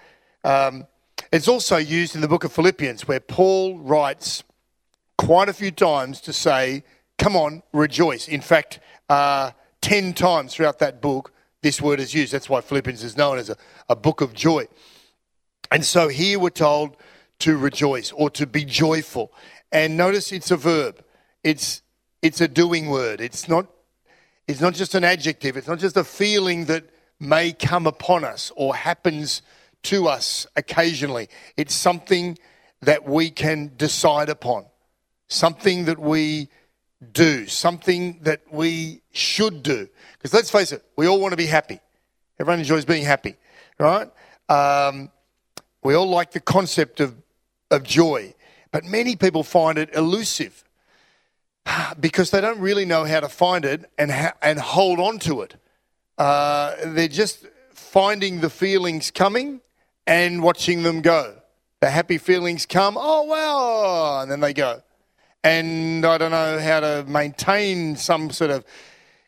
Um, 0.44 0.86
it's 1.32 1.48
also 1.48 1.76
used 1.76 2.14
in 2.14 2.20
the 2.20 2.28
book 2.28 2.44
of 2.44 2.52
Philippians, 2.52 3.08
where 3.08 3.20
Paul 3.20 3.78
writes 3.78 4.44
quite 5.18 5.48
a 5.48 5.52
few 5.52 5.70
times 5.70 6.20
to 6.22 6.32
say, 6.32 6.84
Come 7.18 7.34
on, 7.34 7.62
rejoice. 7.72 8.28
In 8.28 8.42
fact, 8.42 8.78
uh, 9.08 9.52
10 9.80 10.12
times 10.12 10.54
throughout 10.54 10.78
that 10.80 11.00
book, 11.00 11.32
this 11.62 11.80
word 11.80 11.98
is 11.98 12.12
used. 12.12 12.32
That's 12.32 12.48
why 12.48 12.60
Philippians 12.60 13.02
is 13.02 13.16
known 13.16 13.38
as 13.38 13.48
a, 13.48 13.56
a 13.88 13.96
book 13.96 14.20
of 14.20 14.34
joy. 14.34 14.68
And 15.70 15.84
so 15.84 16.08
here 16.08 16.38
we're 16.38 16.50
told 16.50 16.96
to 17.40 17.56
rejoice 17.56 18.12
or 18.12 18.30
to 18.30 18.46
be 18.46 18.64
joyful. 18.64 19.32
And 19.72 19.96
notice 19.96 20.32
it's 20.32 20.50
a 20.50 20.56
verb. 20.56 21.04
It's 21.42 21.82
it's 22.22 22.40
a 22.40 22.48
doing 22.48 22.88
word. 22.88 23.20
It's 23.20 23.48
not 23.48 23.66
it's 24.48 24.60
not 24.60 24.74
just 24.74 24.94
an 24.94 25.04
adjective. 25.04 25.56
It's 25.56 25.68
not 25.68 25.78
just 25.78 25.96
a 25.96 26.04
feeling 26.04 26.66
that 26.66 26.84
may 27.18 27.52
come 27.52 27.86
upon 27.86 28.24
us 28.24 28.52
or 28.56 28.74
happens 28.74 29.42
to 29.84 30.08
us 30.08 30.46
occasionally. 30.56 31.28
It's 31.56 31.74
something 31.74 32.38
that 32.82 33.08
we 33.08 33.30
can 33.30 33.72
decide 33.76 34.28
upon. 34.28 34.66
Something 35.28 35.86
that 35.86 35.98
we 35.98 36.48
do, 37.12 37.46
something 37.46 38.20
that 38.22 38.42
we 38.50 39.02
should 39.12 39.62
do. 39.62 39.88
Because 40.14 40.32
let's 40.32 40.50
face 40.50 40.72
it, 40.72 40.84
we 40.96 41.06
all 41.06 41.20
want 41.20 41.32
to 41.32 41.36
be 41.36 41.46
happy. 41.46 41.80
Everyone 42.38 42.60
enjoys 42.60 42.84
being 42.84 43.04
happy, 43.04 43.36
right? 43.78 44.10
Um, 44.48 45.10
we 45.82 45.94
all 45.94 46.08
like 46.08 46.32
the 46.32 46.40
concept 46.40 47.00
of, 47.00 47.14
of 47.70 47.82
joy, 47.82 48.34
but 48.70 48.84
many 48.84 49.16
people 49.16 49.42
find 49.42 49.78
it 49.78 49.94
elusive 49.94 50.64
because 52.00 52.30
they 52.30 52.40
don't 52.40 52.60
really 52.60 52.84
know 52.84 53.04
how 53.04 53.20
to 53.20 53.28
find 53.28 53.64
it 53.64 53.90
and, 53.98 54.10
ha- 54.10 54.34
and 54.42 54.58
hold 54.58 55.00
on 55.00 55.18
to 55.20 55.42
it. 55.42 55.56
Uh, 56.18 56.74
they're 56.86 57.08
just 57.08 57.46
finding 57.72 58.40
the 58.40 58.50
feelings 58.50 59.10
coming 59.10 59.60
and 60.06 60.42
watching 60.42 60.82
them 60.82 61.00
go. 61.00 61.36
the 61.80 61.90
happy 61.90 62.16
feelings 62.16 62.64
come, 62.64 62.96
oh, 62.98 63.22
wow, 63.24 64.22
and 64.22 64.30
then 64.30 64.40
they 64.40 64.54
go. 64.54 64.82
And 65.44 66.04
I 66.04 66.18
don't 66.18 66.30
know 66.30 66.58
how 66.58 66.80
to 66.80 67.04
maintain 67.06 67.96
some 67.96 68.30
sort 68.30 68.50
of 68.50 68.64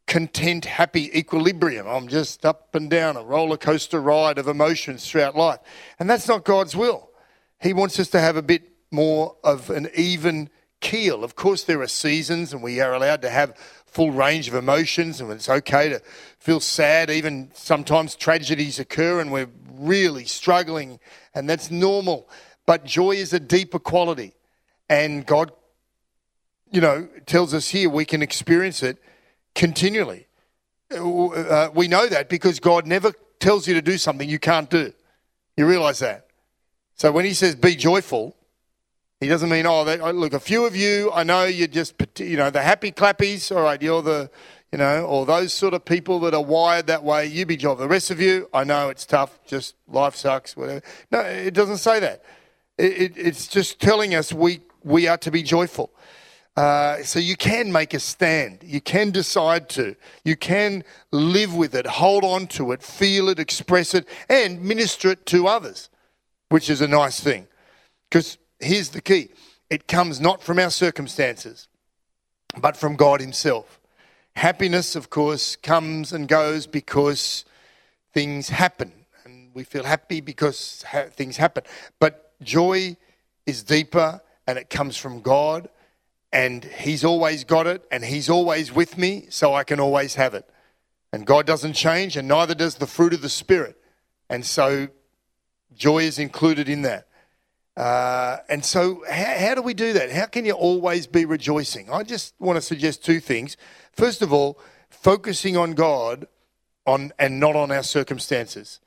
content, 0.07 0.64
happy 0.64 1.16
equilibrium. 1.16 1.87
I'm 1.87 2.09
just 2.09 2.45
up 2.45 2.75
and 2.75 2.88
down 2.90 3.16
a 3.16 3.23
roller 3.23 3.59
coaster 3.59 4.00
ride 4.00 4.38
of 4.38 4.49
emotions 4.49 5.09
throughout 5.09 5.37
life. 5.37 5.61
And 6.00 6.09
that's 6.09 6.26
not 6.26 6.45
God's 6.45 6.75
will. 6.75 7.08
He 7.61 7.73
wants 7.73 7.99
us 7.99 8.09
to 8.11 8.21
have 8.21 8.37
a 8.37 8.43
bit 8.43 8.71
more 8.91 9.37
of 9.43 9.71
an 9.71 9.88
even 9.95 10.50
keel. 10.81 11.25
Of 11.25 11.35
course, 11.35 11.65
there 11.65 11.81
are 11.81 11.88
seasons, 11.88 12.53
and 12.53 12.62
we 12.62 12.81
are 12.81 12.95
allowed 12.95 13.23
to 13.23 13.31
have 13.31 13.57
full 13.87 14.12
range 14.12 14.49
of 14.49 14.55
emotions, 14.55 15.21
and 15.21 15.31
it's 15.33 15.49
okay 15.49 15.88
to 15.88 16.00
feel 16.38 16.61
sad. 16.61 17.11
Even 17.11 17.50
sometimes 17.55 18.15
tragedies 18.15 18.79
occur, 18.79 19.21
and 19.21 19.33
we're 19.33 19.50
really 19.73 20.25
struggling, 20.25 21.00
and 21.35 21.49
that's 21.49 21.71
normal. 21.71 22.29
But 22.67 22.85
joy 22.85 23.12
is 23.12 23.33
a 23.33 23.41
deeper 23.41 23.79
quality, 23.79 24.35
and 24.88 25.27
God, 25.27 25.53
you 26.71 26.81
know, 26.81 27.09
tells 27.27 27.55
us 27.55 27.69
here 27.69 27.88
we 27.91 28.05
can 28.05 28.23
experience 28.23 28.83
it 28.83 28.99
continually. 29.55 30.27
Uh, 30.91 31.71
we 31.75 31.88
know 31.88 32.07
that 32.07 32.29
because 32.29 32.61
God 32.61 32.87
never 32.87 33.12
tells 33.41 33.67
you 33.67 33.75
to 33.75 33.83
do 33.83 33.99
something 33.99 34.29
you 34.29 34.38
can't 34.38 34.71
do. 34.71 34.93
You 35.57 35.67
realize 35.67 35.99
that? 35.99 36.28
So 36.99 37.11
when 37.11 37.25
He 37.25 37.33
says 37.33 37.55
be 37.55 37.75
joyful, 37.75 38.37
he 39.21 39.26
doesn't 39.26 39.49
mean, 39.49 39.67
oh, 39.67 39.85
that, 39.85 40.14
look, 40.14 40.33
a 40.33 40.38
few 40.38 40.64
of 40.64 40.76
you, 40.76 41.11
I 41.12 41.25
know 41.25 41.45
you're 41.45 41.67
just, 41.67 41.95
you 42.21 42.37
know, 42.37 42.50
the 42.50 42.62
happy 42.62 42.93
clappies, 42.93 43.55
all 43.55 43.62
right, 43.62 43.81
you're 43.83 44.00
the, 44.00 44.31
you 44.71 44.78
know, 44.78 45.05
or 45.07 45.26
those 45.26 45.52
sort 45.52 45.75
of 45.75 45.85
people 45.85 46.21
that 46.21 46.35
are 46.35 46.43
wired 46.43 46.87
that 46.87 47.02
way, 47.02 47.26
you 47.26 47.45
be 47.45 47.57
joyful. 47.57 47.83
The 47.83 47.88
rest 47.88 48.12
of 48.12 48.21
you, 48.21 48.49
I 48.55 48.62
know 48.62 48.90
it's 48.90 49.05
tough, 49.05 49.40
just 49.45 49.75
life 49.88 50.14
sucks, 50.14 50.57
whatever. 50.57 50.83
No, 51.11 51.21
it 51.21 51.52
doesn't 51.52 51.78
say 51.78 51.99
that. 51.99 52.23
It, 52.76 52.93
it, 52.93 53.12
it's 53.17 53.49
just 53.49 53.81
telling 53.81 54.14
us 54.14 54.33
we, 54.33 54.61
we 54.85 55.09
are 55.09 55.19
to 55.19 55.33
be 55.33 55.43
joyful. 55.43 55.90
Uh, 56.57 57.02
so 57.02 57.19
you 57.19 57.37
can 57.37 57.73
make 57.73 57.95
a 57.95 58.00
stand. 58.00 58.61
You 58.62 58.81
can 58.81 59.11
decide 59.11 59.69
to. 59.71 59.97
You 60.25 60.37
can 60.37 60.85
live 61.11 61.57
with 61.57 61.75
it, 61.75 61.87
hold 61.87 62.25
on 62.25 62.47
to 62.49 62.71
it, 62.71 62.85
feel 62.85 63.28
it, 63.28 63.40
express 63.40 63.95
it, 63.95 64.07
and 64.28 64.62
minister 64.62 65.11
it 65.11 65.26
to 65.26 65.49
others, 65.49 65.88
which 66.49 66.71
is 66.71 66.81
a 66.81 66.88
nice 66.88 67.21
thing. 67.21 67.47
Because 68.09 68.38
here's 68.61 68.90
the 68.90 69.00
key 69.00 69.31
it 69.71 69.87
comes 69.87 70.21
not 70.21 70.43
from 70.43 70.59
our 70.59 70.71
circumstances, 70.71 71.69
but 72.59 72.76
from 72.76 72.97
God 72.97 73.21
Himself. 73.21 73.81
Happiness, 74.35 74.97
of 74.97 75.11
course, 75.11 75.57
comes 75.57 76.12
and 76.12 76.28
goes 76.28 76.67
because 76.67 77.45
things 78.14 78.49
happen, 78.49 78.93
and 79.25 79.50
we 79.55 79.64
feel 79.64 79.85
happy 79.85 80.21
because 80.21 80.85
ha- 80.88 81.07
things 81.11 81.37
happen. 81.37 81.64
But 81.99 82.40
joy 82.40 82.97
is 83.47 83.62
deeper, 83.62 84.21
and 84.47 84.59
it 84.59 84.71
comes 84.71 84.97
from 84.97 85.21
God, 85.21 85.69
and 86.33 86.64
He's 86.64 87.05
always 87.05 87.45
got 87.45 87.67
it, 87.67 87.85
and 87.90 88.05
He's 88.05 88.31
always 88.31 88.73
with 88.73 88.97
me, 88.97 89.26
so 89.28 89.55
I 89.55 89.64
can 89.64 89.81
always 89.81 90.14
have 90.14 90.35
it. 90.35 90.49
And 91.12 91.26
God 91.26 91.47
doesn't 91.47 91.73
change, 91.73 92.17
and 92.17 92.28
neither 92.28 92.55
does 92.55 92.76
the 92.76 92.87
fruit 92.87 93.12
of 93.12 93.23
the 93.23 93.28
Spirit. 93.28 93.76
And 94.31 94.45
so 94.45 94.88
joy 95.75 96.01
is 96.01 96.19
included 96.19 96.69
in 96.69 96.83
that. 96.83 97.07
Uh, 97.77 98.39
and 98.49 98.65
so, 98.65 99.05
how, 99.09 99.37
how 99.39 99.55
do 99.55 99.63
we 99.63 99.73
do 99.73 99.93
that? 99.93 100.11
How 100.11 100.27
can 100.27 100.45
you 100.45 100.53
always 100.53 101.07
be 101.07 101.25
rejoicing? 101.25 101.89
I 101.91 102.03
just 102.03 102.35
want 102.41 102.57
to 102.57 102.61
suggest 102.61 103.05
two 103.05 103.21
things. 103.21 103.57
First 103.93 104.21
of 104.21 104.33
all, 104.33 104.59
focusing 104.91 105.57
on 105.57 105.73
God 105.73 106.27
on 106.87 107.13
and 107.19 107.39
not 107.39 107.55
on 107.55 107.71
our 107.71 107.83
circumstances. 107.83 108.81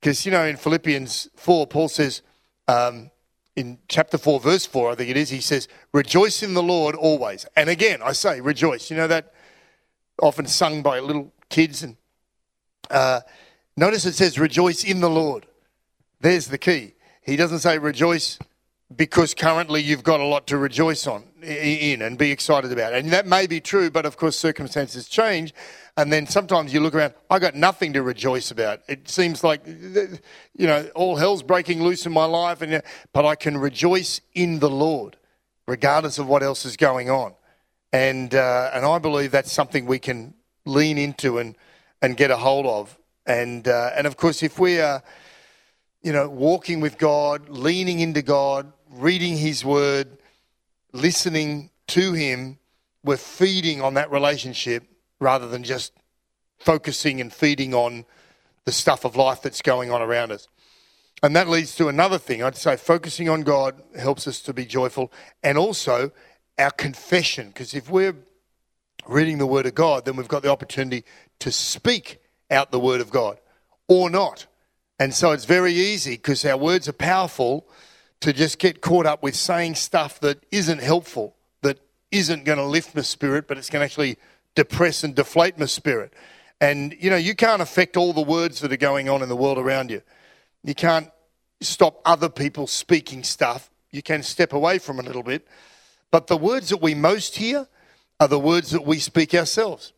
Because, 0.00 0.24
you 0.24 0.32
know, 0.32 0.44
in 0.44 0.56
Philippians 0.56 1.28
4, 1.36 1.66
Paul 1.66 1.88
says, 1.88 2.22
um, 2.68 3.10
in 3.54 3.78
chapter 3.88 4.16
4, 4.16 4.40
verse 4.40 4.64
4, 4.64 4.92
I 4.92 4.94
think 4.94 5.10
it 5.10 5.16
is, 5.16 5.28
he 5.28 5.40
says, 5.40 5.68
Rejoice 5.92 6.42
in 6.42 6.54
the 6.54 6.62
Lord 6.62 6.94
always. 6.94 7.44
And 7.54 7.68
again, 7.68 8.00
I 8.02 8.12
say, 8.12 8.40
rejoice. 8.40 8.90
You 8.90 8.96
know 8.96 9.06
that 9.08 9.34
often 10.20 10.46
sung 10.46 10.82
by 10.82 11.00
little 11.00 11.32
kids. 11.50 11.82
And 11.82 11.96
uh, 12.90 13.20
notice 13.76 14.06
it 14.06 14.14
says, 14.14 14.38
Rejoice 14.38 14.84
in 14.84 15.00
the 15.00 15.10
Lord. 15.10 15.46
There's 16.22 16.46
the 16.46 16.58
key. 16.58 16.94
He 17.20 17.34
doesn't 17.34 17.58
say 17.58 17.78
rejoice 17.78 18.38
because 18.94 19.34
currently 19.34 19.82
you've 19.82 20.04
got 20.04 20.20
a 20.20 20.24
lot 20.24 20.46
to 20.46 20.56
rejoice 20.56 21.06
on 21.08 21.24
in 21.42 22.00
and 22.00 22.16
be 22.16 22.30
excited 22.30 22.70
about. 22.70 22.92
And 22.92 23.10
that 23.10 23.26
may 23.26 23.48
be 23.48 23.60
true, 23.60 23.90
but 23.90 24.06
of 24.06 24.16
course 24.16 24.38
circumstances 24.38 25.08
change. 25.08 25.52
And 25.96 26.12
then 26.12 26.28
sometimes 26.28 26.72
you 26.72 26.78
look 26.78 26.94
around, 26.94 27.14
I 27.28 27.40
got 27.40 27.56
nothing 27.56 27.92
to 27.94 28.02
rejoice 28.02 28.52
about. 28.52 28.82
It 28.88 29.08
seems 29.08 29.42
like, 29.42 29.66
you 29.66 30.66
know, 30.66 30.88
all 30.94 31.16
hell's 31.16 31.42
breaking 31.42 31.82
loose 31.82 32.06
in 32.06 32.12
my 32.12 32.24
life, 32.24 32.62
and 32.62 32.82
but 33.12 33.26
I 33.26 33.34
can 33.34 33.58
rejoice 33.58 34.20
in 34.32 34.60
the 34.60 34.70
Lord, 34.70 35.16
regardless 35.66 36.18
of 36.18 36.28
what 36.28 36.44
else 36.44 36.64
is 36.64 36.76
going 36.76 37.10
on. 37.10 37.34
And 37.92 38.32
uh, 38.34 38.70
and 38.72 38.86
I 38.86 38.98
believe 38.98 39.32
that's 39.32 39.52
something 39.52 39.86
we 39.86 39.98
can 39.98 40.34
lean 40.64 40.98
into 40.98 41.38
and 41.38 41.56
and 42.00 42.16
get 42.16 42.30
a 42.30 42.36
hold 42.36 42.64
of. 42.64 42.96
And 43.26 43.66
uh, 43.66 43.90
and 43.96 44.06
of 44.06 44.16
course, 44.16 44.42
if 44.42 44.58
we 44.58 44.80
are 44.80 45.02
you 46.02 46.12
know, 46.12 46.28
walking 46.28 46.80
with 46.80 46.98
God, 46.98 47.48
leaning 47.48 48.00
into 48.00 48.22
God, 48.22 48.72
reading 48.90 49.36
His 49.36 49.64
Word, 49.64 50.18
listening 50.92 51.70
to 51.88 52.12
Him, 52.12 52.58
we're 53.04 53.16
feeding 53.16 53.80
on 53.80 53.94
that 53.94 54.10
relationship 54.10 54.84
rather 55.20 55.48
than 55.48 55.62
just 55.62 55.92
focusing 56.58 57.20
and 57.20 57.32
feeding 57.32 57.74
on 57.74 58.04
the 58.64 58.72
stuff 58.72 59.04
of 59.04 59.16
life 59.16 59.42
that's 59.42 59.62
going 59.62 59.90
on 59.90 60.02
around 60.02 60.32
us. 60.32 60.48
And 61.22 61.36
that 61.36 61.48
leads 61.48 61.76
to 61.76 61.88
another 61.88 62.18
thing. 62.18 62.42
I'd 62.42 62.56
say 62.56 62.76
focusing 62.76 63.28
on 63.28 63.42
God 63.42 63.80
helps 63.96 64.26
us 64.26 64.40
to 64.42 64.52
be 64.52 64.64
joyful 64.64 65.12
and 65.42 65.56
also 65.56 66.10
our 66.58 66.70
confession. 66.70 67.48
Because 67.48 67.74
if 67.74 67.88
we're 67.88 68.16
reading 69.06 69.38
the 69.38 69.46
Word 69.46 69.66
of 69.66 69.74
God, 69.74 70.04
then 70.04 70.16
we've 70.16 70.28
got 70.28 70.42
the 70.42 70.50
opportunity 70.50 71.04
to 71.38 71.52
speak 71.52 72.20
out 72.50 72.72
the 72.72 72.80
Word 72.80 73.00
of 73.00 73.10
God 73.10 73.38
or 73.88 74.10
not. 74.10 74.46
And 75.02 75.12
so 75.12 75.32
it's 75.32 75.46
very 75.46 75.72
easy 75.72 76.12
because 76.12 76.44
our 76.44 76.56
words 76.56 76.88
are 76.88 76.92
powerful 76.92 77.66
to 78.20 78.32
just 78.32 78.60
get 78.60 78.80
caught 78.80 79.04
up 79.04 79.20
with 79.20 79.34
saying 79.34 79.74
stuff 79.74 80.20
that 80.20 80.46
isn't 80.52 80.80
helpful, 80.80 81.34
that 81.62 81.80
isn't 82.12 82.44
going 82.44 82.58
to 82.58 82.64
lift 82.64 82.94
my 82.94 83.02
spirit, 83.02 83.48
but 83.48 83.58
it's 83.58 83.68
going 83.68 83.80
to 83.80 83.84
actually 83.84 84.16
depress 84.54 85.02
and 85.02 85.16
deflate 85.16 85.58
my 85.58 85.66
spirit. 85.66 86.14
And, 86.60 86.94
you 87.00 87.10
know, 87.10 87.16
you 87.16 87.34
can't 87.34 87.60
affect 87.60 87.96
all 87.96 88.12
the 88.12 88.22
words 88.22 88.60
that 88.60 88.72
are 88.72 88.76
going 88.76 89.08
on 89.08 89.22
in 89.22 89.28
the 89.28 89.34
world 89.34 89.58
around 89.58 89.90
you. 89.90 90.02
You 90.62 90.76
can't 90.76 91.10
stop 91.60 92.00
other 92.04 92.28
people 92.28 92.68
speaking 92.68 93.24
stuff. 93.24 93.72
You 93.90 94.04
can 94.04 94.22
step 94.22 94.52
away 94.52 94.78
from 94.78 95.00
a 95.00 95.02
little 95.02 95.24
bit. 95.24 95.48
But 96.12 96.28
the 96.28 96.36
words 96.36 96.68
that 96.68 96.80
we 96.80 96.94
most 96.94 97.34
hear 97.34 97.66
are 98.20 98.28
the 98.28 98.38
words 98.38 98.70
that 98.70 98.86
we 98.86 99.00
speak 99.00 99.34
ourselves. 99.34 99.92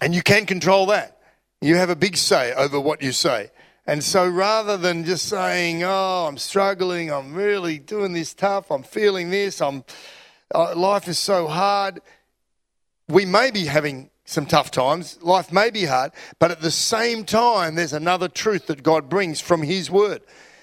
And 0.00 0.14
you 0.14 0.22
can 0.22 0.46
control 0.46 0.86
that. 0.86 1.20
You 1.60 1.74
have 1.74 1.90
a 1.90 1.96
big 1.96 2.16
say 2.16 2.52
over 2.52 2.78
what 2.78 3.02
you 3.02 3.10
say. 3.10 3.50
And 3.88 4.04
so 4.04 4.28
rather 4.28 4.76
than 4.76 5.02
just 5.04 5.30
saying, 5.30 5.82
oh, 5.82 6.26
I'm 6.28 6.36
struggling, 6.36 7.10
I'm 7.10 7.32
really 7.32 7.78
doing 7.78 8.12
this 8.12 8.34
tough, 8.34 8.70
I'm 8.70 8.82
feeling 8.82 9.30
this, 9.30 9.62
I'm, 9.62 9.82
uh, 10.54 10.74
life 10.74 11.08
is 11.08 11.18
so 11.18 11.46
hard, 11.46 12.02
we 13.08 13.24
may 13.24 13.50
be 13.50 13.64
having 13.64 14.10
some 14.26 14.44
tough 14.44 14.70
times, 14.70 15.18
life 15.22 15.50
may 15.50 15.70
be 15.70 15.86
hard, 15.86 16.12
but 16.38 16.50
at 16.50 16.60
the 16.60 16.70
same 16.70 17.24
time, 17.24 17.76
there's 17.76 17.94
another 17.94 18.28
truth 18.28 18.66
that 18.66 18.82
God 18.82 19.08
brings 19.08 19.40
from 19.40 19.62
His 19.62 19.90
Word 19.90 20.20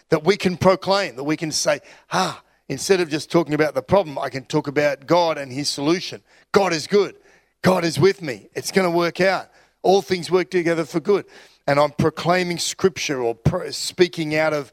that 0.09 0.23
we 0.23 0.37
can 0.37 0.55
proclaim, 0.55 1.15
that 1.15 1.23
we 1.23 1.35
can 1.35 1.51
say, 1.51 1.79
ah, 2.11 2.43
instead 2.69 2.99
of 3.01 3.09
just 3.09 3.31
talking 3.31 3.55
about 3.55 3.73
the 3.73 3.81
problem, 3.81 4.19
I 4.19 4.29
can 4.29 4.45
talk 4.45 4.67
about 4.67 5.07
God 5.07 5.39
and 5.39 5.51
His 5.51 5.67
solution. 5.67 6.21
God 6.51 6.73
is 6.73 6.85
good. 6.85 7.15
God 7.63 7.85
is 7.85 7.99
with 7.99 8.21
me. 8.21 8.49
It's 8.53 8.69
going 8.69 8.85
to 8.87 8.95
work 8.95 9.19
out. 9.19 9.49
All 9.81 10.03
things 10.03 10.29
work 10.29 10.51
together 10.51 10.85
for 10.85 10.99
good 10.99 11.25
and 11.67 11.79
I'm 11.79 11.91
proclaiming 11.91 12.59
scripture 12.59 13.21
or 13.21 13.37
speaking 13.71 14.35
out 14.35 14.53
of, 14.53 14.71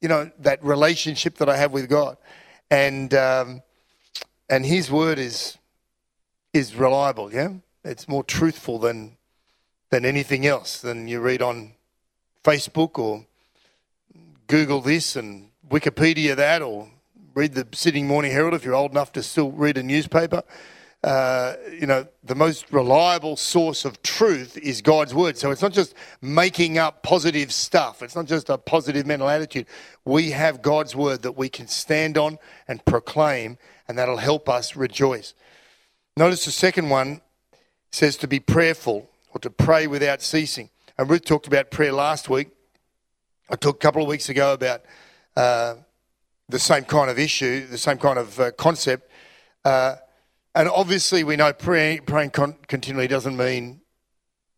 you 0.00 0.08
know, 0.08 0.30
that 0.40 0.62
relationship 0.62 1.36
that 1.38 1.48
I 1.48 1.56
have 1.56 1.72
with 1.72 1.88
God. 1.88 2.16
And, 2.70 3.14
um, 3.14 3.62
and 4.48 4.66
his 4.66 4.90
word 4.90 5.18
is, 5.18 5.56
is 6.52 6.74
reliable, 6.74 7.32
yeah? 7.32 7.50
It's 7.84 8.08
more 8.08 8.24
truthful 8.24 8.78
than, 8.78 9.16
than 9.90 10.04
anything 10.04 10.46
else 10.46 10.80
than 10.80 11.08
you 11.08 11.20
read 11.20 11.40
on 11.40 11.72
Facebook 12.44 12.98
or 12.98 13.26
Google 14.46 14.80
this 14.80 15.16
and 15.16 15.50
Wikipedia 15.68 16.36
that 16.36 16.62
or 16.62 16.88
read 17.34 17.54
the 17.54 17.66
Sydney 17.72 18.02
Morning 18.02 18.30
Herald 18.30 18.54
if 18.54 18.64
you're 18.64 18.74
old 18.74 18.92
enough 18.92 19.12
to 19.12 19.22
still 19.22 19.52
read 19.52 19.76
a 19.76 19.82
newspaper. 19.82 20.42
Uh, 21.06 21.54
you 21.72 21.86
know, 21.86 22.04
the 22.24 22.34
most 22.34 22.72
reliable 22.72 23.36
source 23.36 23.84
of 23.84 24.02
truth 24.02 24.58
is 24.58 24.82
God's 24.82 25.14
word. 25.14 25.38
So 25.38 25.52
it's 25.52 25.62
not 25.62 25.72
just 25.72 25.94
making 26.20 26.78
up 26.78 27.04
positive 27.04 27.52
stuff. 27.52 28.02
It's 28.02 28.16
not 28.16 28.26
just 28.26 28.50
a 28.50 28.58
positive 28.58 29.06
mental 29.06 29.28
attitude. 29.28 29.66
We 30.04 30.32
have 30.32 30.62
God's 30.62 30.96
word 30.96 31.22
that 31.22 31.36
we 31.36 31.48
can 31.48 31.68
stand 31.68 32.18
on 32.18 32.40
and 32.66 32.84
proclaim, 32.84 33.56
and 33.86 33.96
that'll 33.96 34.16
help 34.16 34.48
us 34.48 34.74
rejoice. 34.74 35.32
Notice 36.16 36.44
the 36.44 36.50
second 36.50 36.88
one 36.88 37.20
says 37.92 38.16
to 38.16 38.26
be 38.26 38.40
prayerful 38.40 39.08
or 39.32 39.38
to 39.42 39.50
pray 39.50 39.86
without 39.86 40.22
ceasing. 40.22 40.70
And 40.98 41.08
Ruth 41.08 41.24
talked 41.24 41.46
about 41.46 41.70
prayer 41.70 41.92
last 41.92 42.28
week. 42.28 42.48
I 43.48 43.54
talked 43.54 43.80
a 43.80 43.86
couple 43.86 44.02
of 44.02 44.08
weeks 44.08 44.28
ago 44.28 44.54
about 44.54 44.82
uh, 45.36 45.76
the 46.48 46.58
same 46.58 46.82
kind 46.82 47.08
of 47.10 47.16
issue, 47.16 47.64
the 47.64 47.78
same 47.78 47.98
kind 47.98 48.18
of 48.18 48.40
uh, 48.40 48.50
concept. 48.50 49.08
Uh, 49.64 49.96
and 50.56 50.70
obviously, 50.70 51.22
we 51.22 51.36
know 51.36 51.52
praying, 51.52 52.04
praying 52.06 52.30
con- 52.30 52.56
continually 52.66 53.08
doesn't 53.08 53.36
mean, 53.36 53.82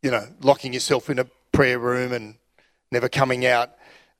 you 0.00 0.12
know, 0.12 0.28
locking 0.40 0.72
yourself 0.72 1.10
in 1.10 1.18
a 1.18 1.26
prayer 1.50 1.80
room 1.80 2.12
and 2.12 2.36
never 2.92 3.08
coming 3.08 3.44
out, 3.44 3.72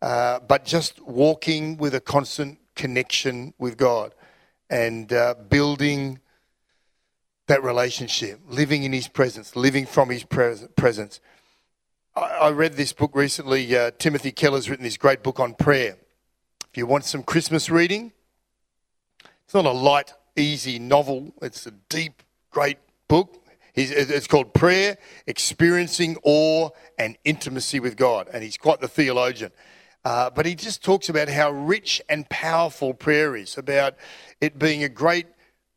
uh, 0.02 0.40
but 0.40 0.64
just 0.64 1.00
walking 1.06 1.76
with 1.76 1.94
a 1.94 2.00
constant 2.00 2.58
connection 2.74 3.54
with 3.58 3.76
God 3.76 4.12
and 4.68 5.12
uh, 5.12 5.36
building 5.48 6.18
that 7.46 7.62
relationship, 7.62 8.40
living 8.48 8.82
in 8.82 8.92
His 8.92 9.06
presence, 9.06 9.54
living 9.54 9.86
from 9.86 10.10
His 10.10 10.24
pres- 10.24 10.66
presence. 10.74 11.20
I, 12.16 12.20
I 12.20 12.50
read 12.50 12.72
this 12.72 12.92
book 12.92 13.12
recently. 13.14 13.76
Uh, 13.76 13.92
Timothy 13.96 14.32
Keller's 14.32 14.68
written 14.68 14.82
this 14.82 14.96
great 14.96 15.22
book 15.22 15.38
on 15.38 15.54
prayer. 15.54 15.96
If 16.68 16.76
you 16.76 16.86
want 16.86 17.04
some 17.04 17.22
Christmas 17.22 17.70
reading, 17.70 18.10
it's 19.44 19.54
not 19.54 19.64
a 19.64 19.70
light, 19.70 20.12
easy 20.38 20.78
novel. 20.78 21.34
It's 21.42 21.66
a 21.66 21.72
deep, 21.88 22.22
great 22.50 22.78
book. 23.08 23.44
It's 23.74 24.26
called 24.26 24.54
Prayer, 24.54 24.98
Experiencing 25.26 26.16
Awe 26.24 26.70
and 26.98 27.16
Intimacy 27.24 27.78
with 27.80 27.96
God. 27.96 28.28
And 28.32 28.42
he's 28.42 28.56
quite 28.56 28.80
the 28.80 28.88
theologian. 28.88 29.52
Uh, 30.04 30.30
but 30.30 30.46
he 30.46 30.54
just 30.54 30.82
talks 30.82 31.08
about 31.08 31.28
how 31.28 31.50
rich 31.50 32.00
and 32.08 32.28
powerful 32.28 32.94
prayer 32.94 33.36
is, 33.36 33.58
about 33.58 33.94
it 34.40 34.58
being 34.58 34.82
a 34.82 34.88
great 34.88 35.26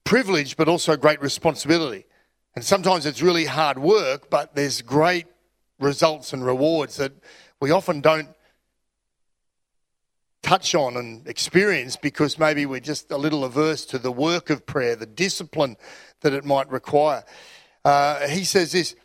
privilege, 0.03 0.57
but 0.57 0.67
also 0.67 0.93
a 0.93 0.97
great 0.97 1.21
responsibility. 1.21 2.05
And 2.55 2.63
sometimes 2.63 3.05
it's 3.05 3.21
really 3.21 3.45
hard 3.45 3.77
work, 3.77 4.29
but 4.29 4.55
there's 4.55 4.81
great 4.81 5.27
results 5.79 6.33
and 6.33 6.45
rewards 6.45 6.97
that 6.97 7.11
we 7.59 7.71
often 7.71 8.01
don't 8.01 8.29
touch 10.41 10.75
on 10.75 10.97
and 10.97 11.27
experience 11.27 11.95
because 11.95 12.39
maybe 12.39 12.65
we're 12.65 12.79
just 12.79 13.11
a 13.11 13.17
little 13.17 13.43
averse 13.43 13.85
to 13.85 13.97
the 13.97 14.11
work 14.11 14.49
of 14.49 14.65
prayer, 14.65 14.95
the 14.95 15.05
discipline 15.05 15.77
that 16.21 16.33
it 16.33 16.45
might 16.45 16.69
require. 16.69 17.23
Uh, 17.83 18.27
he 18.27 18.43
says 18.43 18.71
this 18.71 18.95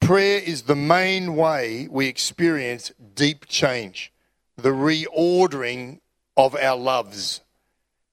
prayer 0.00 0.40
is 0.40 0.62
the 0.62 0.76
main 0.76 1.36
way 1.36 1.88
we 1.90 2.06
experience 2.06 2.92
deep 3.14 3.46
change, 3.46 4.12
the 4.56 4.70
reordering 4.70 6.00
of 6.36 6.54
our 6.56 6.76
loves. 6.76 7.40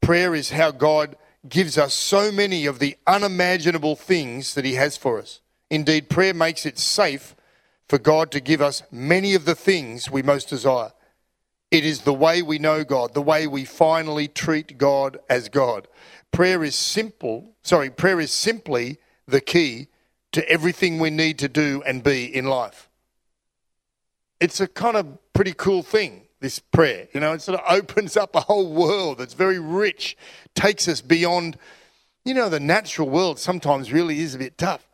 Prayer 0.01 0.33
is 0.33 0.51
how 0.51 0.71
God 0.71 1.15
gives 1.47 1.77
us 1.77 1.93
so 1.93 2.31
many 2.31 2.65
of 2.65 2.79
the 2.79 2.97
unimaginable 3.07 3.95
things 3.95 4.53
that 4.53 4.65
He 4.65 4.75
has 4.75 4.97
for 4.97 5.19
us. 5.19 5.41
Indeed, 5.69 6.09
prayer 6.09 6.33
makes 6.33 6.65
it 6.65 6.77
safe 6.77 7.35
for 7.87 7.97
God 7.97 8.31
to 8.31 8.39
give 8.39 8.61
us 8.61 8.83
many 8.91 9.33
of 9.33 9.45
the 9.45 9.55
things 9.55 10.09
we 10.09 10.21
most 10.21 10.49
desire. 10.49 10.91
It 11.71 11.85
is 11.85 12.01
the 12.01 12.13
way 12.13 12.41
we 12.41 12.59
know 12.59 12.83
God, 12.83 13.13
the 13.13 13.21
way 13.21 13.47
we 13.47 13.63
finally 13.63 14.27
treat 14.27 14.77
God 14.77 15.17
as 15.29 15.47
God. 15.47 15.87
Prayer 16.31 16.63
is 16.63 16.75
simple, 16.75 17.55
sorry, 17.63 17.89
prayer 17.89 18.19
is 18.19 18.31
simply 18.31 18.97
the 19.25 19.39
key 19.39 19.87
to 20.33 20.47
everything 20.49 20.99
we 20.99 21.09
need 21.09 21.39
to 21.39 21.47
do 21.47 21.81
and 21.85 22.03
be 22.03 22.25
in 22.25 22.45
life. 22.45 22.89
It's 24.41 24.59
a 24.59 24.67
kind 24.67 24.97
of 24.97 25.17
pretty 25.33 25.53
cool 25.53 25.81
thing, 25.81 26.23
this 26.41 26.59
prayer. 26.59 27.07
You 27.13 27.21
know, 27.21 27.33
it 27.33 27.41
sort 27.41 27.59
of 27.59 27.65
opens 27.73 28.17
up 28.17 28.35
a 28.35 28.41
whole 28.41 28.73
world 28.73 29.19
that's 29.19 29.33
very 29.33 29.59
rich, 29.59 30.17
takes 30.55 30.89
us 30.89 30.99
beyond, 30.99 31.57
you 32.25 32.33
know, 32.33 32.49
the 32.49 32.59
natural 32.59 33.09
world 33.09 33.39
sometimes 33.39 33.93
really 33.93 34.19
is 34.19 34.35
a 34.35 34.39
bit 34.39 34.57
tough. 34.57 34.87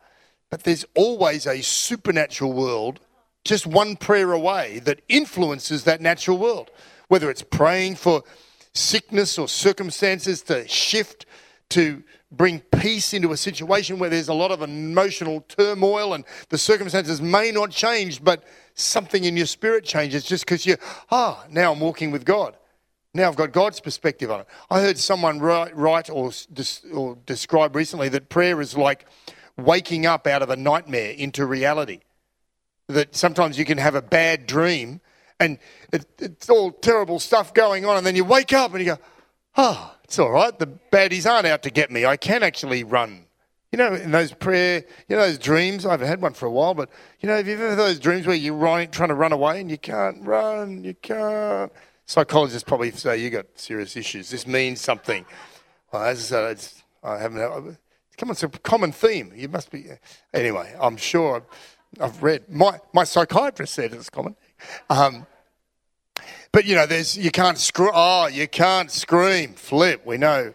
But 0.50 0.62
there's 0.62 0.84
always 0.94 1.46
a 1.46 1.60
supernatural 1.60 2.52
world 2.52 3.00
just 3.44 3.66
one 3.66 3.96
prayer 3.96 4.32
away 4.32 4.80
that 4.80 5.00
influences 5.08 5.84
that 5.84 6.00
natural 6.00 6.38
world. 6.38 6.70
Whether 7.08 7.30
it's 7.30 7.42
praying 7.42 7.96
for 7.96 8.22
sickness 8.74 9.38
or 9.38 9.48
circumstances 9.48 10.42
to 10.42 10.66
shift, 10.68 11.26
to 11.70 12.02
bring 12.30 12.60
peace 12.60 13.14
into 13.14 13.32
a 13.32 13.36
situation 13.36 13.98
where 13.98 14.10
there's 14.10 14.28
a 14.28 14.34
lot 14.34 14.50
of 14.50 14.62
emotional 14.62 15.40
turmoil 15.48 16.12
and 16.12 16.24
the 16.50 16.58
circumstances 16.58 17.20
may 17.20 17.50
not 17.50 17.70
change, 17.70 18.22
but 18.22 18.44
something 18.74 19.24
in 19.24 19.36
your 19.36 19.46
spirit 19.46 19.84
changes 19.84 20.24
just 20.24 20.44
because 20.44 20.66
you, 20.66 20.76
ah, 21.10 21.44
now 21.50 21.72
I'm 21.72 21.80
walking 21.80 22.10
with 22.10 22.24
God. 22.24 22.56
Now 23.14 23.28
I've 23.28 23.36
got 23.36 23.52
God's 23.52 23.80
perspective 23.80 24.30
on 24.30 24.40
it. 24.40 24.46
I 24.70 24.80
heard 24.80 24.98
someone 24.98 25.40
write, 25.40 25.74
write 25.74 26.10
or, 26.10 26.30
or 26.92 27.16
describe 27.24 27.74
recently 27.74 28.10
that 28.10 28.28
prayer 28.28 28.60
is 28.60 28.76
like 28.76 29.06
waking 29.56 30.04
up 30.04 30.26
out 30.26 30.42
of 30.42 30.50
a 30.50 30.56
nightmare 30.56 31.12
into 31.12 31.46
reality 31.46 32.00
that 32.88 33.14
sometimes 33.14 33.58
you 33.58 33.64
can 33.64 33.78
have 33.78 33.94
a 33.94 34.02
bad 34.02 34.46
dream 34.46 35.00
and 35.40 35.58
it, 35.92 36.06
it's 36.18 36.50
all 36.50 36.72
terrible 36.72 37.20
stuff 37.20 37.54
going 37.54 37.84
on, 37.84 37.96
and 37.96 38.04
then 38.04 38.16
you 38.16 38.24
wake 38.24 38.52
up 38.52 38.72
and 38.72 38.80
you 38.80 38.86
go, 38.94 38.98
oh, 39.56 39.94
it's 40.02 40.18
all 40.18 40.30
right. 40.30 40.58
The 40.58 40.66
baddies 40.66 41.30
aren't 41.30 41.46
out 41.46 41.62
to 41.62 41.70
get 41.70 41.90
me. 41.90 42.04
I 42.04 42.16
can 42.16 42.42
actually 42.42 42.82
run. 42.82 43.26
You 43.70 43.76
know, 43.76 43.94
in 43.94 44.10
those 44.10 44.32
prayer, 44.32 44.84
you 45.08 45.16
know, 45.16 45.22
those 45.22 45.38
dreams, 45.38 45.84
I 45.84 45.90
haven't 45.90 46.08
had 46.08 46.22
one 46.22 46.32
for 46.32 46.46
a 46.46 46.50
while, 46.50 46.74
but, 46.74 46.88
you 47.20 47.28
know, 47.28 47.36
have 47.36 47.46
you 47.46 47.54
ever 47.54 47.70
had 47.70 47.78
those 47.78 48.00
dreams 48.00 48.26
where 48.26 48.34
you're 48.34 48.54
running, 48.54 48.90
trying 48.90 49.10
to 49.10 49.14
run 49.14 49.32
away 49.32 49.60
and 49.60 49.70
you 49.70 49.76
can't 49.78 50.26
run, 50.26 50.82
you 50.82 50.94
can't? 50.94 51.70
Psychologists 52.06 52.66
probably 52.66 52.90
say 52.90 53.18
you 53.18 53.28
got 53.28 53.46
serious 53.54 53.94
issues. 53.94 54.30
This 54.30 54.46
means 54.46 54.80
something. 54.80 55.26
Well, 55.92 56.02
as 56.02 56.18
I 56.18 56.22
said, 56.22 56.50
it's, 56.52 56.82
I 57.04 57.18
haven't, 57.18 57.76
come 58.16 58.30
on, 58.30 58.32
it's 58.32 58.42
a 58.42 58.48
common 58.48 58.90
theme. 58.90 59.32
You 59.36 59.48
must 59.48 59.70
be, 59.70 59.86
anyway, 60.32 60.74
I'm 60.80 60.96
sure. 60.96 61.44
I've 62.00 62.22
read. 62.22 62.48
My 62.48 62.80
my 62.92 63.04
psychiatrist 63.04 63.74
said 63.74 63.92
it's 63.92 64.10
common. 64.10 64.36
Um, 64.90 65.26
but 66.52 66.64
you 66.64 66.74
know, 66.74 66.86
there's 66.86 67.16
you 67.16 67.30
can't 67.30 67.58
scream. 67.58 67.90
Oh, 67.94 68.26
you 68.26 68.48
can't 68.48 68.90
scream. 68.90 69.54
Flip. 69.54 70.04
We 70.06 70.18
know. 70.18 70.54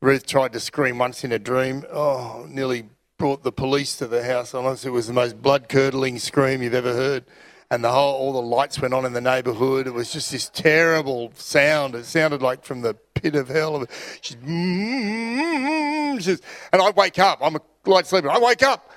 Ruth 0.00 0.26
tried 0.26 0.52
to 0.52 0.60
scream 0.60 0.98
once 0.98 1.24
in 1.24 1.32
a 1.32 1.38
dream. 1.38 1.84
Oh, 1.90 2.46
nearly 2.48 2.84
brought 3.16 3.42
the 3.42 3.52
police 3.52 3.96
to 3.96 4.06
the 4.06 4.22
house. 4.22 4.52
Honestly, 4.52 4.88
it 4.88 4.92
was 4.92 5.06
the 5.06 5.14
most 5.14 5.40
blood 5.40 5.68
curdling 5.68 6.18
scream 6.18 6.62
you've 6.62 6.74
ever 6.74 6.92
heard. 6.92 7.24
And 7.70 7.82
the 7.82 7.90
whole, 7.90 8.14
all 8.14 8.32
the 8.34 8.42
lights 8.42 8.80
went 8.80 8.92
on 8.92 9.06
in 9.06 9.14
the 9.14 9.20
neighbourhood. 9.22 9.86
It 9.86 9.94
was 9.94 10.12
just 10.12 10.30
this 10.30 10.50
terrible 10.50 11.32
sound. 11.34 11.94
It 11.94 12.04
sounded 12.04 12.42
like 12.42 12.64
from 12.64 12.82
the 12.82 12.94
pit 13.14 13.34
of 13.34 13.48
hell. 13.48 13.86
She's, 14.20 14.36
mm, 14.36 14.46
mm, 14.46 16.16
mm, 16.16 16.22
she's 16.22 16.42
and 16.72 16.82
I 16.82 16.90
wake 16.90 17.18
up. 17.18 17.38
I'm 17.40 17.56
a 17.56 17.60
light 17.86 18.06
sleeper. 18.06 18.30
I 18.30 18.38
wake 18.38 18.62
up. 18.62 18.90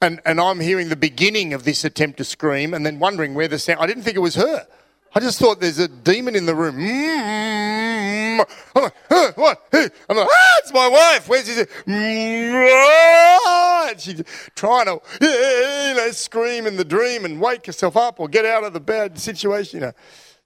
And, 0.00 0.20
and 0.26 0.40
I'm 0.40 0.60
hearing 0.60 0.88
the 0.88 0.96
beginning 0.96 1.54
of 1.54 1.64
this 1.64 1.84
attempt 1.84 2.18
to 2.18 2.24
scream 2.24 2.74
and 2.74 2.84
then 2.84 2.98
wondering 2.98 3.34
where 3.34 3.48
the 3.48 3.58
sound. 3.58 3.80
I 3.80 3.86
didn't 3.86 4.02
think 4.02 4.16
it 4.16 4.20
was 4.20 4.34
her. 4.34 4.66
I 5.14 5.20
just 5.20 5.38
thought 5.38 5.60
there's 5.60 5.78
a 5.78 5.86
demon 5.86 6.34
in 6.34 6.44
the 6.46 6.54
room. 6.54 6.76
Mm. 6.76 8.44
I'm 8.74 8.82
like, 8.82 8.94
huh, 9.08 9.32
what? 9.36 9.62
I'm 9.72 10.16
like, 10.16 10.28
ah, 10.30 10.54
it's 10.58 10.72
my 10.72 10.88
wife. 10.88 11.28
Where's 11.28 11.46
she? 11.46 11.64
And 13.86 14.00
she's 14.00 14.22
trying 14.56 14.86
to, 14.86 15.00
you 15.20 15.94
know, 15.94 16.10
scream 16.10 16.66
in 16.66 16.76
the 16.76 16.84
dream 16.84 17.24
and 17.24 17.40
wake 17.40 17.64
herself 17.66 17.96
up 17.96 18.18
or 18.18 18.26
get 18.28 18.44
out 18.44 18.64
of 18.64 18.72
the 18.72 18.80
bad 18.80 19.16
situation. 19.18 19.78
You 19.80 19.86
know. 19.86 19.92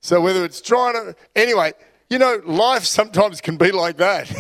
So 0.01 0.21
whether 0.21 0.45
it's 0.45 0.61
trying 0.61 0.95
to, 0.95 1.17
anyway, 1.35 1.73
you 2.11 2.19
know, 2.19 2.41
life 2.45 2.85
sometimes 2.85 3.41
can 3.41 3.57
be 3.57 3.71
like 3.71 3.99
that. 3.99 4.31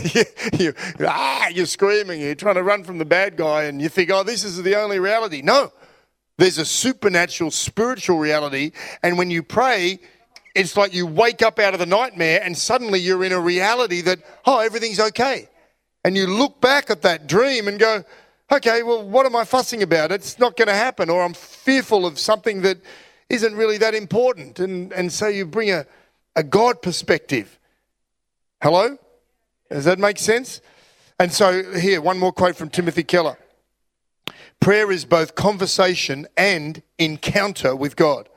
you, 0.59 0.73
ah, 1.07 1.49
you're 1.49 1.67
screaming, 1.67 2.21
you're 2.21 2.35
trying 2.35 2.55
to 2.55 2.63
run 2.63 2.83
from 2.83 2.99
the 2.99 3.05
bad 3.05 3.37
guy, 3.37 3.65
and 3.65 3.83
you 3.83 3.89
think, 3.89 4.11
oh, 4.11 4.23
this 4.23 4.45
is 4.45 4.63
the 4.63 4.77
only 4.77 4.99
reality. 4.99 5.43
No, 5.43 5.73
there's 6.39 6.59
a 6.59 6.65
supernatural, 6.65 7.51
spiritual 7.51 8.19
reality, 8.19 8.73
and 9.03 9.19
when 9.19 9.31
you 9.31 9.43
pray, 9.43 9.99
it's 10.55 10.77
like 10.77 10.95
you 10.95 11.07
wake 11.07 11.43
up 11.43 11.59
out 11.59 11.75
of 11.75 11.81
the 11.81 11.87
nightmare, 11.87 12.41
and 12.43 12.57
suddenly 12.57 13.01
you're 13.01 13.25
in 13.25 13.33
a 13.33 13.41
reality 13.41 14.01
that, 14.03 14.21
oh, 14.47 14.61
everything's 14.61 15.01
okay. 15.01 15.49
And 16.05 16.17
you 16.17 16.27
look 16.27 16.61
back 16.61 16.91
at 16.91 17.03
that 17.03 17.27
dream 17.27 17.69
and 17.69 17.79
go, 17.79 18.03
okay, 18.51 18.83
well, 18.83 19.07
what 19.07 19.27
am 19.27 19.37
I 19.37 19.45
fussing 19.45 19.83
about? 19.83 20.11
It's 20.11 20.39
not 20.39 20.57
going 20.57 20.69
to 20.69 20.75
happen, 20.75 21.11
or 21.11 21.23
I'm 21.23 21.35
fearful 21.35 22.07
of 22.07 22.19
something 22.19 22.63
that 22.63 22.79
isn't 23.29 23.55
really 23.55 23.77
that 23.79 23.95
important. 23.95 24.59
And, 24.59 24.93
and 24.93 25.13
so 25.13 25.29
you 25.29 25.45
bring 25.45 25.71
a, 25.71 25.87
a 26.35 26.43
God 26.43 26.81
perspective. 26.81 27.58
Hello? 28.61 28.99
Does 29.71 29.85
that 29.85 30.01
make 30.01 30.18
sense? 30.18 30.61
And 31.21 31.33
so, 31.33 31.73
here, 31.75 32.01
one 32.01 32.18
more 32.18 32.33
quote 32.33 32.57
from 32.57 32.71
Timothy 32.71 33.05
Keller 33.05 33.38
Prayer 34.61 34.90
is 34.90 35.05
both 35.05 35.37
conversation 35.37 36.27
and 36.37 36.83
encounter 36.99 37.77
with 37.77 37.94
God. 37.94 38.29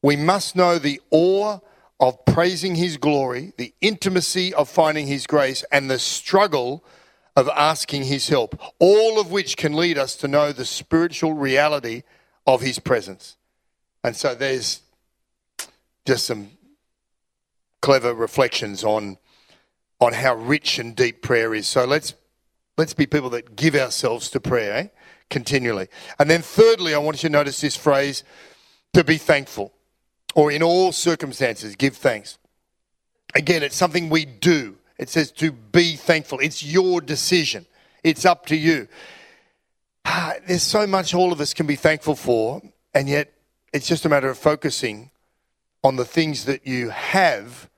We 0.00 0.14
must 0.14 0.54
know 0.54 0.78
the 0.78 1.00
awe 1.10 1.58
of 1.98 2.24
praising 2.24 2.76
His 2.76 2.96
glory, 2.96 3.52
the 3.56 3.74
intimacy 3.80 4.54
of 4.54 4.68
finding 4.68 5.08
His 5.08 5.26
grace, 5.26 5.64
and 5.72 5.90
the 5.90 5.98
struggle 5.98 6.84
of 7.34 7.48
asking 7.48 8.04
His 8.04 8.28
help, 8.28 8.60
all 8.78 9.20
of 9.20 9.32
which 9.32 9.56
can 9.56 9.72
lead 9.72 9.98
us 9.98 10.14
to 10.16 10.28
know 10.28 10.52
the 10.52 10.64
spiritual 10.64 11.32
reality 11.32 12.04
of 12.46 12.60
His 12.60 12.78
presence. 12.78 13.36
And 14.04 14.14
so, 14.14 14.36
there's 14.36 14.82
just 16.04 16.26
some 16.26 16.52
clever 17.80 18.14
reflections 18.14 18.84
on 18.84 19.18
on 20.02 20.12
how 20.12 20.34
rich 20.34 20.80
and 20.80 20.96
deep 20.96 21.22
prayer 21.22 21.54
is. 21.54 21.68
So 21.68 21.84
let's 21.84 22.14
let's 22.76 22.92
be 22.92 23.06
people 23.06 23.30
that 23.30 23.54
give 23.54 23.76
ourselves 23.76 24.28
to 24.30 24.40
prayer 24.40 24.74
eh? 24.74 24.86
continually. 25.30 25.86
And 26.18 26.28
then 26.28 26.42
thirdly, 26.42 26.92
I 26.92 26.98
want 26.98 27.22
you 27.22 27.28
to 27.28 27.32
notice 27.32 27.60
this 27.60 27.76
phrase 27.76 28.24
to 28.94 29.04
be 29.04 29.16
thankful 29.16 29.72
or 30.34 30.50
in 30.50 30.62
all 30.62 30.90
circumstances 30.90 31.76
give 31.76 31.96
thanks. 31.96 32.38
Again, 33.34 33.62
it's 33.62 33.76
something 33.76 34.10
we 34.10 34.24
do. 34.24 34.76
It 34.98 35.08
says 35.08 35.30
to 35.32 35.52
be 35.52 35.94
thankful. 35.94 36.40
It's 36.40 36.64
your 36.64 37.00
decision. 37.00 37.66
It's 38.02 38.24
up 38.24 38.46
to 38.46 38.56
you. 38.56 38.88
Ah, 40.04 40.34
There's 40.46 40.64
so 40.64 40.84
much 40.84 41.14
all 41.14 41.32
of 41.32 41.40
us 41.40 41.54
can 41.54 41.66
be 41.66 41.76
thankful 41.76 42.16
for, 42.16 42.60
and 42.92 43.08
yet 43.08 43.32
it's 43.72 43.86
just 43.86 44.04
a 44.04 44.08
matter 44.08 44.28
of 44.28 44.36
focusing 44.36 45.10
on 45.84 45.94
the 45.94 46.04
things 46.04 46.44
that 46.46 46.66
you 46.66 46.90
have, 46.90 47.70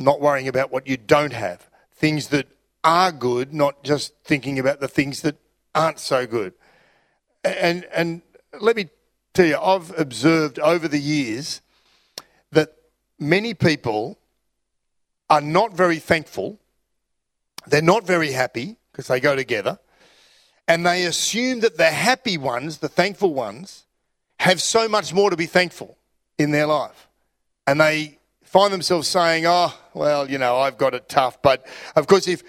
not 0.00 0.20
worrying 0.20 0.48
about 0.48 0.72
what 0.72 0.86
you 0.86 0.96
don't 0.96 1.32
have. 1.32 1.68
Things 1.92 2.28
that 2.28 2.48
are 2.82 3.12
good, 3.12 3.52
not 3.52 3.84
just 3.84 4.14
thinking 4.24 4.58
about 4.58 4.80
the 4.80 4.88
things 4.88 5.22
that 5.22 5.36
aren't 5.74 5.98
so 5.98 6.26
good. 6.26 6.54
And 7.44 7.84
and 7.94 8.22
let 8.58 8.76
me 8.76 8.88
tell 9.34 9.46
you, 9.46 9.58
I've 9.58 9.96
observed 9.98 10.58
over 10.58 10.88
the 10.88 10.98
years 10.98 11.60
that 12.52 12.74
many 13.18 13.54
people 13.54 14.18
are 15.28 15.40
not 15.40 15.74
very 15.74 15.98
thankful. 15.98 16.58
They're 17.66 17.82
not 17.82 18.06
very 18.06 18.32
happy 18.32 18.76
because 18.90 19.06
they 19.06 19.20
go 19.20 19.36
together. 19.36 19.78
And 20.66 20.86
they 20.86 21.04
assume 21.04 21.60
that 21.60 21.76
the 21.76 21.86
happy 21.86 22.38
ones, 22.38 22.78
the 22.78 22.88
thankful 22.88 23.34
ones, 23.34 23.84
have 24.38 24.62
so 24.62 24.88
much 24.88 25.12
more 25.12 25.28
to 25.30 25.36
be 25.36 25.46
thankful 25.46 25.98
in 26.38 26.50
their 26.50 26.66
life. 26.66 27.08
And 27.66 27.80
they 27.80 28.19
find 28.44 28.72
themselves 28.72 29.08
saying, 29.08 29.44
oh, 29.46 29.72
well, 29.94 30.28
you 30.28 30.38
know, 30.38 30.58
I've 30.58 30.78
got 30.78 30.94
it 30.94 31.08
tough. 31.08 31.40
But 31.42 31.66
of 31.96 32.06
course, 32.06 32.26
if, 32.26 32.42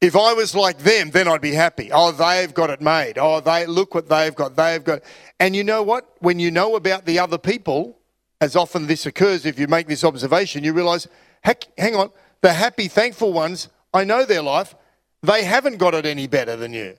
if 0.00 0.16
I 0.16 0.32
was 0.32 0.54
like 0.54 0.78
them, 0.78 1.10
then 1.10 1.28
I'd 1.28 1.40
be 1.40 1.52
happy. 1.52 1.90
Oh, 1.92 2.12
they've 2.12 2.52
got 2.52 2.70
it 2.70 2.80
made. 2.80 3.18
Oh, 3.18 3.40
they 3.40 3.66
look 3.66 3.94
what 3.94 4.08
they've 4.08 4.34
got. 4.34 4.56
They've 4.56 4.82
got. 4.82 5.02
And 5.40 5.54
you 5.54 5.64
know 5.64 5.82
what? 5.82 6.16
When 6.20 6.38
you 6.38 6.50
know 6.50 6.76
about 6.76 7.04
the 7.04 7.18
other 7.18 7.38
people, 7.38 7.98
as 8.40 8.56
often 8.56 8.86
this 8.86 9.06
occurs, 9.06 9.46
if 9.46 9.58
you 9.58 9.66
make 9.66 9.88
this 9.88 10.04
observation, 10.04 10.64
you 10.64 10.72
realize, 10.72 11.08
heck, 11.42 11.64
hang 11.78 11.96
on, 11.96 12.10
the 12.42 12.52
happy, 12.52 12.88
thankful 12.88 13.32
ones, 13.32 13.68
I 13.92 14.04
know 14.04 14.24
their 14.24 14.42
life. 14.42 14.74
They 15.22 15.44
haven't 15.44 15.78
got 15.78 15.94
it 15.94 16.06
any 16.06 16.26
better 16.26 16.56
than 16.56 16.72
you. 16.72 16.96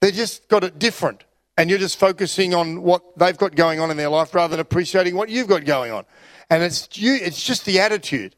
They 0.00 0.12
just 0.12 0.48
got 0.48 0.64
it 0.64 0.78
different. 0.78 1.24
And 1.58 1.68
you're 1.68 1.78
just 1.78 1.98
focusing 1.98 2.54
on 2.54 2.82
what 2.82 3.18
they've 3.18 3.36
got 3.36 3.54
going 3.54 3.80
on 3.80 3.90
in 3.90 3.96
their 3.96 4.08
life 4.08 4.34
rather 4.34 4.52
than 4.52 4.60
appreciating 4.60 5.14
what 5.14 5.28
you've 5.28 5.48
got 5.48 5.64
going 5.64 5.92
on. 5.92 6.04
And 6.50 6.62
it's 6.62 6.88
it's 6.92 7.42
just 7.42 7.64
the 7.64 7.80
attitude. 7.80 8.34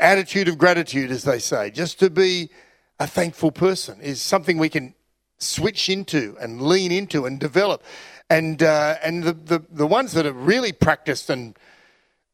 Attitude 0.00 0.48
of 0.48 0.56
gratitude, 0.56 1.10
as 1.10 1.24
they 1.24 1.38
say. 1.38 1.70
Just 1.70 1.98
to 1.98 2.08
be 2.08 2.50
a 2.98 3.06
thankful 3.06 3.50
person 3.50 4.00
is 4.00 4.22
something 4.22 4.56
we 4.56 4.68
can 4.68 4.94
switch 5.38 5.88
into 5.88 6.36
and 6.40 6.62
lean 6.62 6.92
into 6.92 7.26
and 7.26 7.40
develop. 7.40 7.82
And 8.30 8.62
uh, 8.62 8.96
and 9.02 9.24
the, 9.24 9.32
the, 9.32 9.64
the 9.70 9.86
ones 9.86 10.12
that 10.12 10.26
are 10.26 10.32
really 10.32 10.72
practiced 10.72 11.28
and 11.28 11.58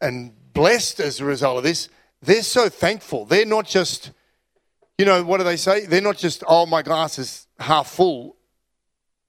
and 0.01 0.33
blessed 0.53 1.01
as 1.01 1.21
a 1.21 1.25
result 1.25 1.59
of 1.59 1.65
this, 1.65 1.89
they're 2.23 2.43
so 2.43 2.69
thankful. 2.69 3.25
They're 3.25 3.47
not 3.47 3.67
just, 3.67 4.13
you 4.99 5.05
know, 5.05 5.23
what 5.25 5.39
do 5.39 5.45
they 5.45 5.57
say? 5.57 5.87
They're 5.87 6.01
not 6.01 6.17
just, 6.17 6.45
oh, 6.47 6.67
my 6.67 6.83
glass 6.83 7.19
is 7.19 7.47
half 7.59 7.89
full. 7.89 8.37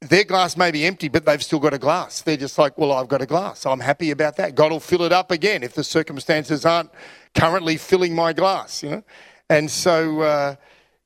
Their 0.02 0.24
glass 0.24 0.58
may 0.58 0.72
be 0.72 0.84
empty, 0.86 1.10
but 1.10 1.26
they've 1.26 1.44
still 1.44 1.60
got 1.60 1.76
a 1.76 1.78
glass. 1.78 2.22
They're 2.22 2.36
just 2.36 2.58
like, 2.58 2.76
well, 2.76 2.92
I've 2.92 3.08
got 3.08 3.22
a 3.22 3.28
glass. 3.28 3.68
I'm 3.68 3.80
happy 3.80 4.10
about 4.10 4.36
that. 4.38 4.56
God 4.56 4.72
will 4.72 4.80
fill 4.80 5.04
it 5.04 5.14
up 5.14 5.30
again 5.30 5.62
if 5.62 5.76
the 5.76 5.84
circumstances 5.84 6.66
aren't 6.66 6.90
currently 7.36 7.78
filling 7.78 8.16
my 8.16 8.34
glass, 8.34 8.82
you 8.82 8.90
know? 8.90 9.04
And 9.48 9.70
so 9.70 10.22
uh, 10.22 10.56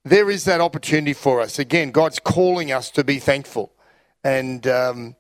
there 0.05 0.29
is 0.29 0.45
that 0.45 0.61
opportunity 0.61 1.11
for 1.11 1.41
us. 1.41 1.59
Again, 1.59 1.91
God's 1.91 2.19
calling 2.19 2.71
us 2.71 2.89
to 2.91 3.03
be 3.03 3.19
thankful. 3.19 3.73
And 4.23 4.65
um, 4.65 5.15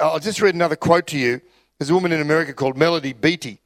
I'll 0.00 0.18
just 0.18 0.42
read 0.42 0.54
another 0.56 0.76
quote 0.76 1.06
to 1.08 1.18
you. 1.18 1.40
There's 1.78 1.90
a 1.90 1.94
woman 1.94 2.10
in 2.10 2.20
America 2.20 2.52
called 2.52 2.76
Melody 2.76 3.12
Beattie. 3.12 3.60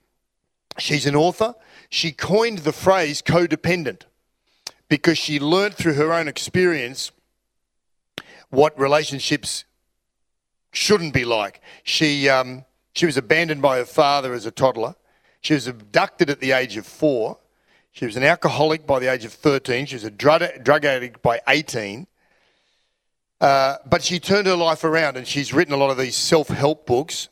She's 0.78 1.06
an 1.06 1.16
author. 1.16 1.54
She 1.88 2.12
coined 2.12 2.58
the 2.58 2.72
phrase 2.72 3.22
codependent 3.22 4.02
because 4.90 5.16
she 5.16 5.40
learned 5.40 5.74
through 5.74 5.94
her 5.94 6.12
own 6.12 6.28
experience 6.28 7.12
what 8.50 8.78
relationships 8.78 9.64
shouldn't 10.72 11.14
be 11.14 11.24
like. 11.24 11.60
She, 11.82 12.28
um, 12.28 12.64
she 12.94 13.06
was 13.06 13.16
abandoned 13.16 13.62
by 13.62 13.78
her 13.78 13.84
father 13.84 14.34
as 14.34 14.46
a 14.46 14.50
toddler. 14.50 14.94
She 15.40 15.54
was 15.54 15.66
abducted 15.66 16.30
at 16.30 16.40
the 16.40 16.52
age 16.52 16.76
of 16.76 16.86
four. 16.86 17.38
She 17.92 18.04
was 18.04 18.16
an 18.16 18.24
alcoholic 18.24 18.86
by 18.86 18.98
the 18.98 19.10
age 19.10 19.24
of 19.24 19.32
13. 19.32 19.86
She 19.86 19.94
was 19.94 20.04
a 20.04 20.10
drug, 20.10 20.42
drug 20.62 20.84
addict 20.84 21.22
by 21.22 21.40
18. 21.48 22.06
Uh, 23.40 23.76
but 23.86 24.02
she 24.02 24.18
turned 24.18 24.46
her 24.46 24.56
life 24.56 24.84
around 24.84 25.16
and 25.16 25.26
she's 25.26 25.52
written 25.52 25.74
a 25.74 25.76
lot 25.76 25.90
of 25.90 25.96
these 25.96 26.16
self 26.16 26.48
help 26.48 26.86
books. 26.86 27.28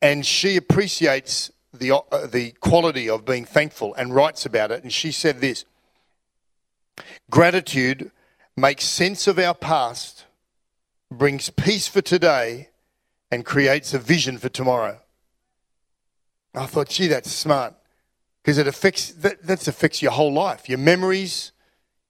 And 0.00 0.26
she 0.26 0.56
appreciates 0.56 1.52
the, 1.72 1.92
uh, 1.92 2.26
the 2.26 2.52
quality 2.60 3.08
of 3.08 3.24
being 3.24 3.44
thankful 3.44 3.94
and 3.94 4.14
writes 4.14 4.44
about 4.46 4.70
it. 4.70 4.82
And 4.82 4.92
she 4.92 5.12
said 5.12 5.40
this 5.40 5.64
Gratitude 7.30 8.10
makes 8.56 8.84
sense 8.84 9.26
of 9.26 9.38
our 9.38 9.54
past, 9.54 10.26
brings 11.12 11.50
peace 11.50 11.88
for 11.88 12.02
today, 12.02 12.70
and 13.30 13.44
creates 13.46 13.94
a 13.94 13.98
vision 13.98 14.36
for 14.36 14.50
tomorrow. 14.50 15.00
I 16.54 16.66
thought, 16.66 16.90
gee, 16.90 17.06
that's 17.06 17.32
smart 17.32 17.74
because 18.42 18.58
it 18.58 18.66
affects 18.66 19.10
that, 19.12 19.42
that 19.46 19.66
affects 19.66 20.02
your 20.02 20.12
whole 20.12 20.32
life, 20.32 20.68
your 20.68 20.78
memories, 20.78 21.52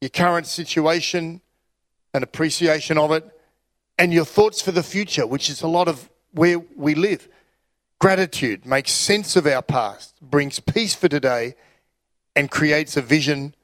your 0.00 0.08
current 0.08 0.46
situation, 0.46 1.40
an 2.12 2.22
appreciation 2.24 2.98
of 2.98 3.12
it, 3.12 3.24
and 3.98 4.12
your 4.12 4.24
thoughts 4.24 4.60
for 4.60 4.72
the 4.72 4.82
future, 4.82 5.26
which 5.26 5.48
is 5.48 5.62
a 5.62 5.68
lot 5.68 5.86
of 5.86 6.10
where 6.32 6.58
we 6.76 6.94
live. 6.94 7.28
Gratitude 8.00 8.66
makes 8.66 8.90
sense 8.90 9.36
of 9.36 9.46
our 9.46 9.62
past, 9.62 10.20
brings 10.20 10.58
peace 10.58 10.94
for 10.94 11.08
today, 11.08 11.54
and 12.34 12.50
creates 12.50 12.96
a 12.96 13.02
vision 13.02 13.54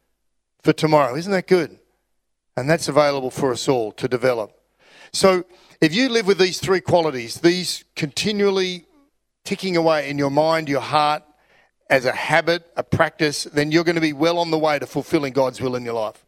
for 0.62 0.72
tomorrow. 0.72 1.16
Isn't 1.16 1.33
that 1.33 1.48
good? 1.48 1.81
And 2.57 2.70
that's 2.70 2.88
available 2.88 3.31
for 3.31 3.51
us 3.51 3.66
all 3.68 3.90
to 3.92 4.07
develop. 4.07 4.58
So, 5.12 5.44
if 5.81 5.94
you 5.94 6.09
live 6.09 6.27
with 6.27 6.38
these 6.38 6.59
three 6.59 6.81
qualities, 6.81 7.40
these 7.40 7.85
continually 7.94 8.87
ticking 9.44 9.77
away 9.77 10.11
in 10.11 10.18
your 10.18 10.31
mind, 10.31 10.68
your 10.68 10.81
heart, 10.81 11.23
as 11.90 12.05
a 12.05 12.12
habit, 12.12 12.66
a 12.77 12.83
practice, 12.83 13.44
then 13.44 13.73
you're 13.73 13.85
going 13.85 13.94
to 13.94 14.01
be 14.01 14.12
well 14.12 14.38
on 14.38 14.51
the 14.51 14.59
way 14.59 14.79
to 14.79 14.87
fulfilling 14.87 15.33
God's 15.33 15.61
will 15.61 15.75
in 15.77 15.85
your 15.85 15.94
life. 15.94 16.25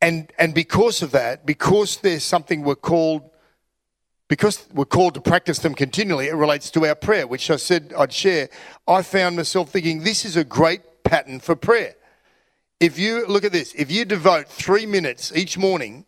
And, 0.00 0.32
and 0.38 0.54
because 0.54 1.02
of 1.02 1.12
that, 1.12 1.46
because 1.46 1.98
there's 1.98 2.24
something 2.24 2.62
we're 2.62 2.74
called, 2.74 3.28
because 4.28 4.66
we're 4.72 4.84
called 4.84 5.14
to 5.14 5.20
practice 5.20 5.58
them 5.60 5.74
continually, 5.74 6.28
it 6.28 6.34
relates 6.34 6.70
to 6.72 6.86
our 6.86 6.94
prayer, 6.94 7.26
which 7.26 7.50
I 7.50 7.56
said 7.56 7.92
I'd 7.96 8.12
share. 8.12 8.48
I 8.86 9.02
found 9.02 9.36
myself 9.36 9.70
thinking 9.70 10.02
this 10.02 10.24
is 10.24 10.36
a 10.36 10.44
great 10.44 11.04
pattern 11.04 11.40
for 11.40 11.56
prayer. 11.56 11.94
If 12.80 12.98
you 12.98 13.26
look 13.26 13.44
at 13.44 13.52
this, 13.52 13.74
if 13.74 13.90
you 13.90 14.04
devote 14.04 14.48
three 14.48 14.86
minutes 14.86 15.32
each 15.34 15.56
morning 15.56 16.04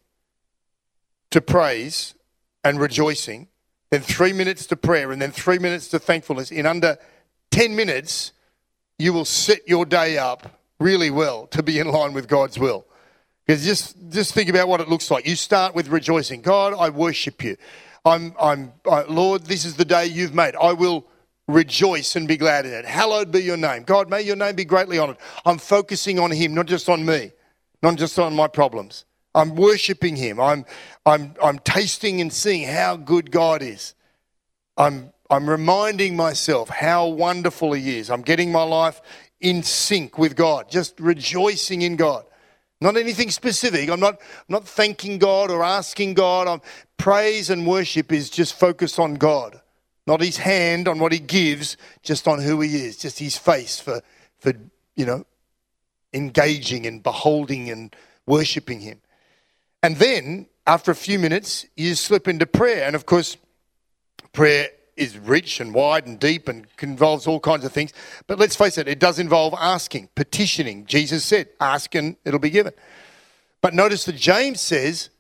to 1.35 1.41
praise 1.41 2.15
and 2.63 2.81
rejoicing, 2.81 3.49
then 3.91 4.01
three 4.01 4.33
minutes 4.33 4.67
to 4.67 4.77
prayer, 4.77 5.11
and 5.11 5.21
then 5.21 5.33
three 5.33 5.59
minutes 5.59 5.89
to 5.89 5.99
thankfulness, 5.99 6.53
in 6.53 6.65
under 6.65 6.97
10 7.51 7.75
minutes, 7.75 8.31
you 9.01 9.13
will 9.13 9.25
set 9.25 9.67
your 9.69 9.85
day 9.85 10.17
up 10.17 10.61
really 10.79 11.11
well 11.11 11.49
to 11.49 11.61
be 11.61 11.81
in 11.81 11.89
line 11.89 12.13
with 12.13 12.29
God's 12.29 12.57
will. 12.57 12.87
Because 13.45 13.65
just, 13.65 13.97
just 14.11 14.33
think 14.33 14.49
about 14.49 14.69
what 14.69 14.81
it 14.81 14.89
looks 14.89 15.11
like. 15.11 15.27
You 15.27 15.35
start 15.35 15.75
with 15.75 15.89
rejoicing. 15.89 16.41
God, 16.41 16.73
I 16.73 16.89
worship 16.91 17.43
you. 17.43 17.57
I'm, 18.05 18.33
I'm, 18.41 18.73
I, 18.89 19.03
Lord, 19.03 19.43
this 19.47 19.65
is 19.65 19.75
the 19.75 19.85
day 19.85 20.07
you've 20.07 20.35
made. 20.35 20.55
I 20.55 20.73
will 20.73 21.05
rejoice 21.49 22.15
and 22.15 22.29
be 22.29 22.37
glad 22.37 22.65
in 22.65 22.73
it. 22.73 22.85
Hallowed 22.85 23.33
be 23.33 23.41
your 23.41 23.57
name. 23.57 23.83
God, 23.83 24.09
may 24.09 24.23
your 24.23 24.37
name 24.37 24.55
be 24.55 24.65
greatly 24.65 24.99
honored. 24.99 25.17
I'm 25.45 25.59
focusing 25.59 26.21
on 26.21 26.31
him, 26.31 26.55
not 26.55 26.67
just 26.67 26.89
on 26.89 27.05
me, 27.05 27.33
not 27.83 27.97
just 27.97 28.21
on 28.21 28.37
my 28.37 28.47
problems. 28.47 29.05
I'm 29.35 29.55
worshiping 29.55 30.17
him. 30.17 30.41
I'm, 30.41 30.65
I'm, 31.05 31.35
I'm 31.43 31.59
tasting 31.59 32.21
and 32.21 32.33
seeing 32.33 32.69
how 32.69 32.97
good 32.97 33.31
God 33.31 33.63
is. 33.63 33.95
I'm, 34.77 35.13
I'm 35.31 35.49
reminding 35.49 36.17
myself 36.17 36.69
how 36.69 37.07
wonderful 37.09 37.73
he 37.73 37.99
is. 37.99 38.11
I'm 38.11 38.23
getting 38.23 38.53
my 38.53 38.63
life 38.63 39.01
in 39.41 39.63
sync 39.63 40.19
with 40.19 40.37
God, 40.37 40.71
just 40.71 40.99
rejoicing 41.01 41.83
in 41.83 41.97
God. 41.97 42.25
Not 42.81 42.97
anything 42.97 43.31
specific. 43.31 43.89
I'm 43.89 44.01
not, 44.01 44.15
I'm 44.21 44.53
not 44.53 44.67
thanking 44.67 45.19
God 45.19 45.51
or 45.51 45.63
asking 45.63 46.15
God. 46.15 46.49
I'm, 46.49 46.61
praise 46.97 47.51
and 47.51 47.67
worship 47.67 48.13
is 48.13 48.31
just 48.31 48.59
focused 48.59 48.99
on 48.99 49.15
God, 49.15 49.61
not 50.07 50.21
his 50.21 50.37
hand 50.37 50.87
on 50.87 50.99
what 50.99 51.13
he 51.13 51.19
gives, 51.19 51.77
just 52.03 52.29
on 52.29 52.41
who 52.43 52.61
he 52.61 52.77
is, 52.77 52.97
just 52.97 53.19
his 53.19 53.37
face 53.37 53.81
for, 53.81 54.03
for 54.39 54.53
you 54.97 55.07
know, 55.07 55.25
engaging 56.13 56.87
and 56.87 57.03
beholding 57.03 57.71
and 57.71 57.95
worshiping 58.27 58.81
him. 58.81 59.01
And 59.85 59.97
then, 59.97 60.47
after 60.67 60.91
a 60.93 60.95
few 60.95 61.19
minutes, 61.19 61.67
you 61.77 61.95
slip 61.95 62.27
into 62.27 62.47
prayer. 62.47 62.87
And 62.87 62.97
of 62.97 63.05
course, 63.05 63.37
prayer 64.33 64.69
is 64.97 65.19
rich 65.19 65.61
and 65.61 65.75
wide 65.75 66.07
and 66.07 66.19
deep 66.19 66.49
and 66.49 66.67
involves 66.81 67.27
all 67.27 67.39
kinds 67.39 67.67
of 67.67 67.73
things. 67.73 67.93
But 68.27 68.39
let's 68.39 68.57
face 68.57 68.79
it, 68.79 68.89
it 68.89 68.99
does 68.99 69.19
involve 69.19 69.53
asking, 69.59 70.09
petitioning. 70.15 70.87
Jesus 70.87 71.23
said, 71.23 71.51
ask 71.61 71.95
and 71.95 72.17
it'll 72.25 72.41
be 72.41 72.49
given. 72.49 72.73
But 73.61 73.75
notice 73.75 74.07
that 74.07 74.17
James 74.17 74.63
says, 74.63 75.11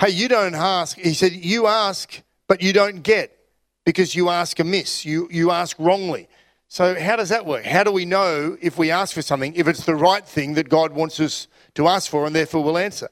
hey, 0.00 0.10
you 0.10 0.26
don't 0.26 0.56
ask. 0.56 0.98
He 0.98 1.14
said, 1.14 1.30
you 1.30 1.68
ask, 1.68 2.20
but 2.48 2.60
you 2.60 2.72
don't 2.72 3.04
get 3.04 3.38
because 3.84 4.16
you 4.16 4.30
ask 4.30 4.58
amiss. 4.58 5.04
You, 5.04 5.28
you 5.30 5.52
ask 5.52 5.78
wrongly. 5.78 6.26
So, 6.66 7.00
how 7.00 7.14
does 7.14 7.28
that 7.28 7.46
work? 7.46 7.64
How 7.64 7.84
do 7.84 7.92
we 7.92 8.04
know 8.04 8.58
if 8.60 8.78
we 8.78 8.90
ask 8.90 9.14
for 9.14 9.22
something, 9.22 9.54
if 9.54 9.68
it's 9.68 9.86
the 9.86 9.94
right 9.94 10.26
thing 10.26 10.54
that 10.54 10.68
God 10.68 10.92
wants 10.92 11.20
us 11.20 11.46
to 11.74 11.86
ask 11.86 12.10
for 12.10 12.26
and 12.26 12.34
therefore 12.34 12.64
will 12.64 12.78
answer? 12.78 13.08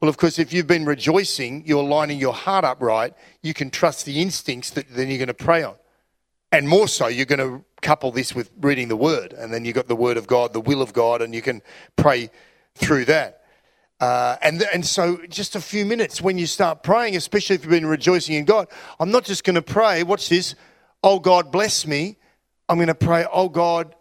Well, 0.00 0.08
of 0.08 0.16
course, 0.16 0.38
if 0.38 0.52
you've 0.52 0.68
been 0.68 0.84
rejoicing, 0.84 1.64
you're 1.66 1.82
lining 1.82 2.18
your 2.18 2.32
heart 2.32 2.64
up 2.64 2.80
right, 2.80 3.12
you 3.42 3.52
can 3.52 3.70
trust 3.70 4.06
the 4.06 4.20
instincts 4.22 4.70
that 4.70 4.86
then 4.90 5.08
you're 5.08 5.18
going 5.18 5.26
to 5.28 5.34
pray 5.34 5.64
on. 5.64 5.74
And 6.52 6.68
more 6.68 6.86
so, 6.86 7.08
you're 7.08 7.26
going 7.26 7.40
to 7.40 7.64
couple 7.82 8.10
this 8.10 8.34
with 8.34 8.50
reading 8.60 8.88
the 8.88 8.96
Word, 8.96 9.32
and 9.32 9.52
then 9.52 9.64
you've 9.64 9.74
got 9.74 9.88
the 9.88 9.96
Word 9.96 10.16
of 10.16 10.26
God, 10.26 10.52
the 10.52 10.60
will 10.60 10.82
of 10.82 10.92
God, 10.92 11.20
and 11.20 11.34
you 11.34 11.42
can 11.42 11.62
pray 11.96 12.30
through 12.74 13.06
that. 13.06 13.42
Uh, 14.00 14.36
and, 14.42 14.62
and 14.72 14.86
so, 14.86 15.18
just 15.28 15.56
a 15.56 15.60
few 15.60 15.84
minutes 15.84 16.22
when 16.22 16.38
you 16.38 16.46
start 16.46 16.84
praying, 16.84 17.16
especially 17.16 17.56
if 17.56 17.62
you've 17.62 17.70
been 17.70 17.86
rejoicing 17.86 18.36
in 18.36 18.44
God, 18.44 18.68
I'm 19.00 19.10
not 19.10 19.24
just 19.24 19.42
going 19.42 19.56
to 19.56 19.62
pray, 19.62 20.04
watch 20.04 20.28
this, 20.28 20.54
oh 21.02 21.18
God, 21.18 21.50
bless 21.50 21.86
me. 21.86 22.16
I'm 22.68 22.76
going 22.76 22.88
to 22.88 22.94
pray, 22.94 23.26
oh 23.32 23.48
God, 23.48 23.94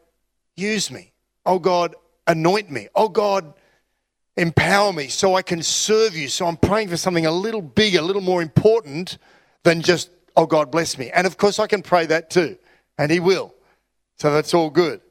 use 0.56 0.92
me. 0.92 1.12
Oh 1.46 1.58
God, 1.58 1.96
anoint 2.28 2.70
me. 2.70 2.90
Oh 2.94 3.10
God, 3.10 3.54
empower 4.38 4.94
me 4.94 5.08
so 5.08 5.36
I 5.36 5.42
can 5.42 5.62
serve 5.62 6.16
you. 6.16 6.30
So 6.30 6.46
I'm 6.46 6.58
praying 6.58 6.90
for 6.90 6.98
something 6.98 7.26
a 7.26 7.32
little 7.32 7.62
bigger, 7.62 8.00
a 8.00 8.04
little 8.04 8.22
more 8.22 8.42
important 8.42 9.18
than 9.64 9.82
just, 9.82 10.10
oh 10.36 10.46
God, 10.46 10.72
bless 10.72 10.98
me. 10.98 11.10
And 11.10 11.28
of 11.28 11.38
course, 11.38 11.60
I 11.60 11.68
can 11.68 11.82
pray 11.82 12.06
that 12.06 12.30
too, 12.30 12.58
and 12.98 13.12
He 13.12 13.20
will. 13.20 13.54
So 14.18 14.32
that's 14.34 14.54
all 14.54 14.70
good. 14.70 15.02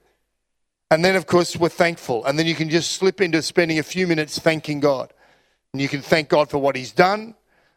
And 0.91 1.05
then, 1.05 1.17
of 1.17 1.27
course, 1.27 1.57
we're 1.57 1.69
thankful. 1.69 2.25
And 2.25 2.39
then 2.39 2.47
you 2.47 2.55
can 2.55 2.71
just 2.71 2.93
slip 2.93 3.21
into 3.21 3.43
spending 3.43 3.79
a 3.79 3.83
few 3.83 4.07
minutes 4.07 4.39
thanking 4.39 4.81
God. 4.81 5.13
And 5.73 5.83
you 5.83 5.89
can 5.89 6.01
thank 6.01 6.29
God 6.29 6.49
for 6.49 6.59
what 6.59 6.77
He's 6.77 6.93
done, 6.93 7.35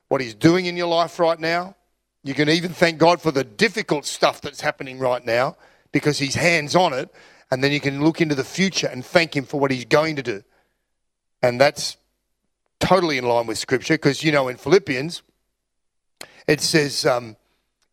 what 0.09 0.21
He's 0.21 0.35
doing 0.35 0.67
in 0.67 0.77
your 0.77 0.88
life 0.88 1.19
right 1.19 1.39
now. 1.39 1.75
You 2.23 2.33
can 2.33 2.49
even 2.49 2.71
thank 2.71 2.99
God 2.99 3.21
for 3.21 3.31
the 3.31 3.43
difficult 3.43 4.05
stuff 4.05 4.41
that's 4.41 4.62
happening 4.62 4.99
right 4.99 5.25
now 5.25 5.57
because 5.91 6.19
He's 6.19 6.35
hands 6.35 6.75
on 6.75 6.93
it. 6.93 7.09
And 7.49 7.63
then 7.63 7.71
you 7.71 7.79
can 7.79 8.03
look 8.03 8.21
into 8.21 8.35
the 8.35 8.43
future 8.43 8.88
and 8.88 9.03
thank 9.03 9.35
Him 9.35 9.45
for 9.45 9.59
what 9.59 9.71
He's 9.71 9.85
going 9.85 10.15
to 10.17 10.23
do. 10.23 10.43
And 11.41 11.60
that's 11.60 11.97
totally 12.80 13.17
in 13.17 13.25
line 13.25 13.47
with 13.47 13.58
Scripture 13.58 13.95
because, 13.95 14.23
you 14.23 14.32
know, 14.32 14.47
in 14.47 14.58
Philippians, 14.58 15.21
it 16.47 16.62
says, 16.62 17.06
um, 17.06 17.36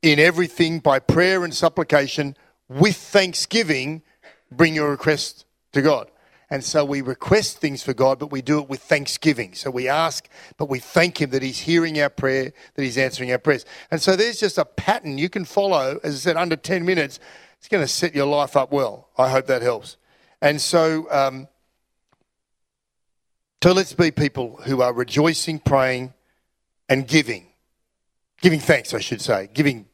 in 0.03 0.19
everything 0.19 0.79
by 0.79 0.99
prayer 0.99 1.45
and 1.45 1.55
supplication 1.55 2.37
with 2.69 2.97
thanksgiving, 2.97 4.03
bring 4.51 4.75
your 4.75 4.91
request 4.91 5.45
to 5.73 5.83
God. 5.83 6.11
And 6.49 6.63
so 6.63 6.85
we 6.85 7.01
request 7.01 7.59
things 7.59 7.83
for 7.83 7.93
God, 7.93 8.21
but 8.21 8.31
we 8.31 8.41
do 8.41 8.61
it 8.61 8.69
with 8.69 8.81
thanksgiving. 8.81 9.55
So 9.55 9.69
we 9.71 9.89
ask, 9.89 10.29
but 10.59 10.69
we 10.69 10.79
thank 10.79 11.21
Him 11.21 11.31
that 11.31 11.43
He's 11.43 11.59
hearing 11.59 12.01
our 12.01 12.09
prayer, 12.09 12.53
that 12.75 12.83
He's 12.83 12.99
answering 12.99 13.33
our 13.33 13.39
prayers. 13.39 13.65
And 13.91 14.01
so 14.01 14.15
there's 14.15 14.39
just 14.39 14.57
a 14.57 14.65
pattern 14.65 15.19
you 15.19 15.29
can 15.29 15.45
follow. 15.45 15.99
As 16.05 16.15
I 16.15 16.19
said, 16.19 16.37
under 16.37 16.55
10 16.55 16.85
minutes, 16.85 17.19
it's 17.59 17.69
going 17.69 17.83
to 17.83 17.89
set 17.89 18.15
your 18.15 18.27
life 18.27 18.57
up 18.57 18.71
well. 18.71 19.09
I 19.19 19.29
hope 19.29 19.47
that 19.47 19.63
helps. 19.63 19.97
And 20.41 20.61
so, 20.61 21.11
um, 21.11 21.49
so 23.63 23.73
let's 23.73 23.93
be 23.93 24.11
people 24.11 24.61
who 24.65 24.81
are 24.83 24.93
rejoicing, 24.93 25.59
praying, 25.59 26.15
and 26.89 27.07
giving. 27.07 27.49
Giving 28.41 28.61
thanks, 28.61 28.95
I 28.95 29.01
should 29.01 29.21
say. 29.21 29.49
Giving, 29.53 29.87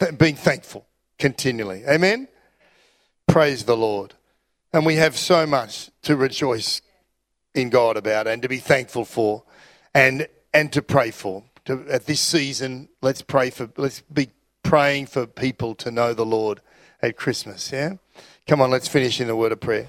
th- 0.00 0.18
being 0.18 0.34
thankful 0.34 0.86
continually. 1.18 1.84
Amen? 1.86 2.28
Praise 3.28 3.64
the 3.64 3.76
Lord. 3.76 4.14
And 4.72 4.84
we 4.84 4.96
have 4.96 5.16
so 5.16 5.46
much 5.46 5.90
to 6.02 6.16
rejoice 6.16 6.80
in 7.54 7.70
God 7.70 7.96
about 7.96 8.26
and 8.26 8.42
to 8.42 8.48
be 8.48 8.58
thankful 8.58 9.04
for 9.04 9.44
and 9.94 10.26
and 10.52 10.72
to 10.72 10.82
pray 10.82 11.10
for. 11.10 11.44
To, 11.66 11.84
at 11.88 12.06
this 12.06 12.20
season, 12.20 12.88
let's 13.02 13.22
pray 13.22 13.50
for 13.50 13.70
let's 13.76 14.00
be 14.00 14.30
praying 14.62 15.06
for 15.06 15.26
people 15.26 15.74
to 15.76 15.90
know 15.90 16.14
the 16.14 16.26
Lord 16.26 16.60
at 17.02 17.16
Christmas, 17.16 17.72
yeah? 17.72 17.94
Come 18.46 18.60
on, 18.60 18.70
let's 18.70 18.88
finish 18.88 19.20
in 19.20 19.26
the 19.26 19.36
word 19.36 19.52
of 19.52 19.60
prayer. 19.60 19.88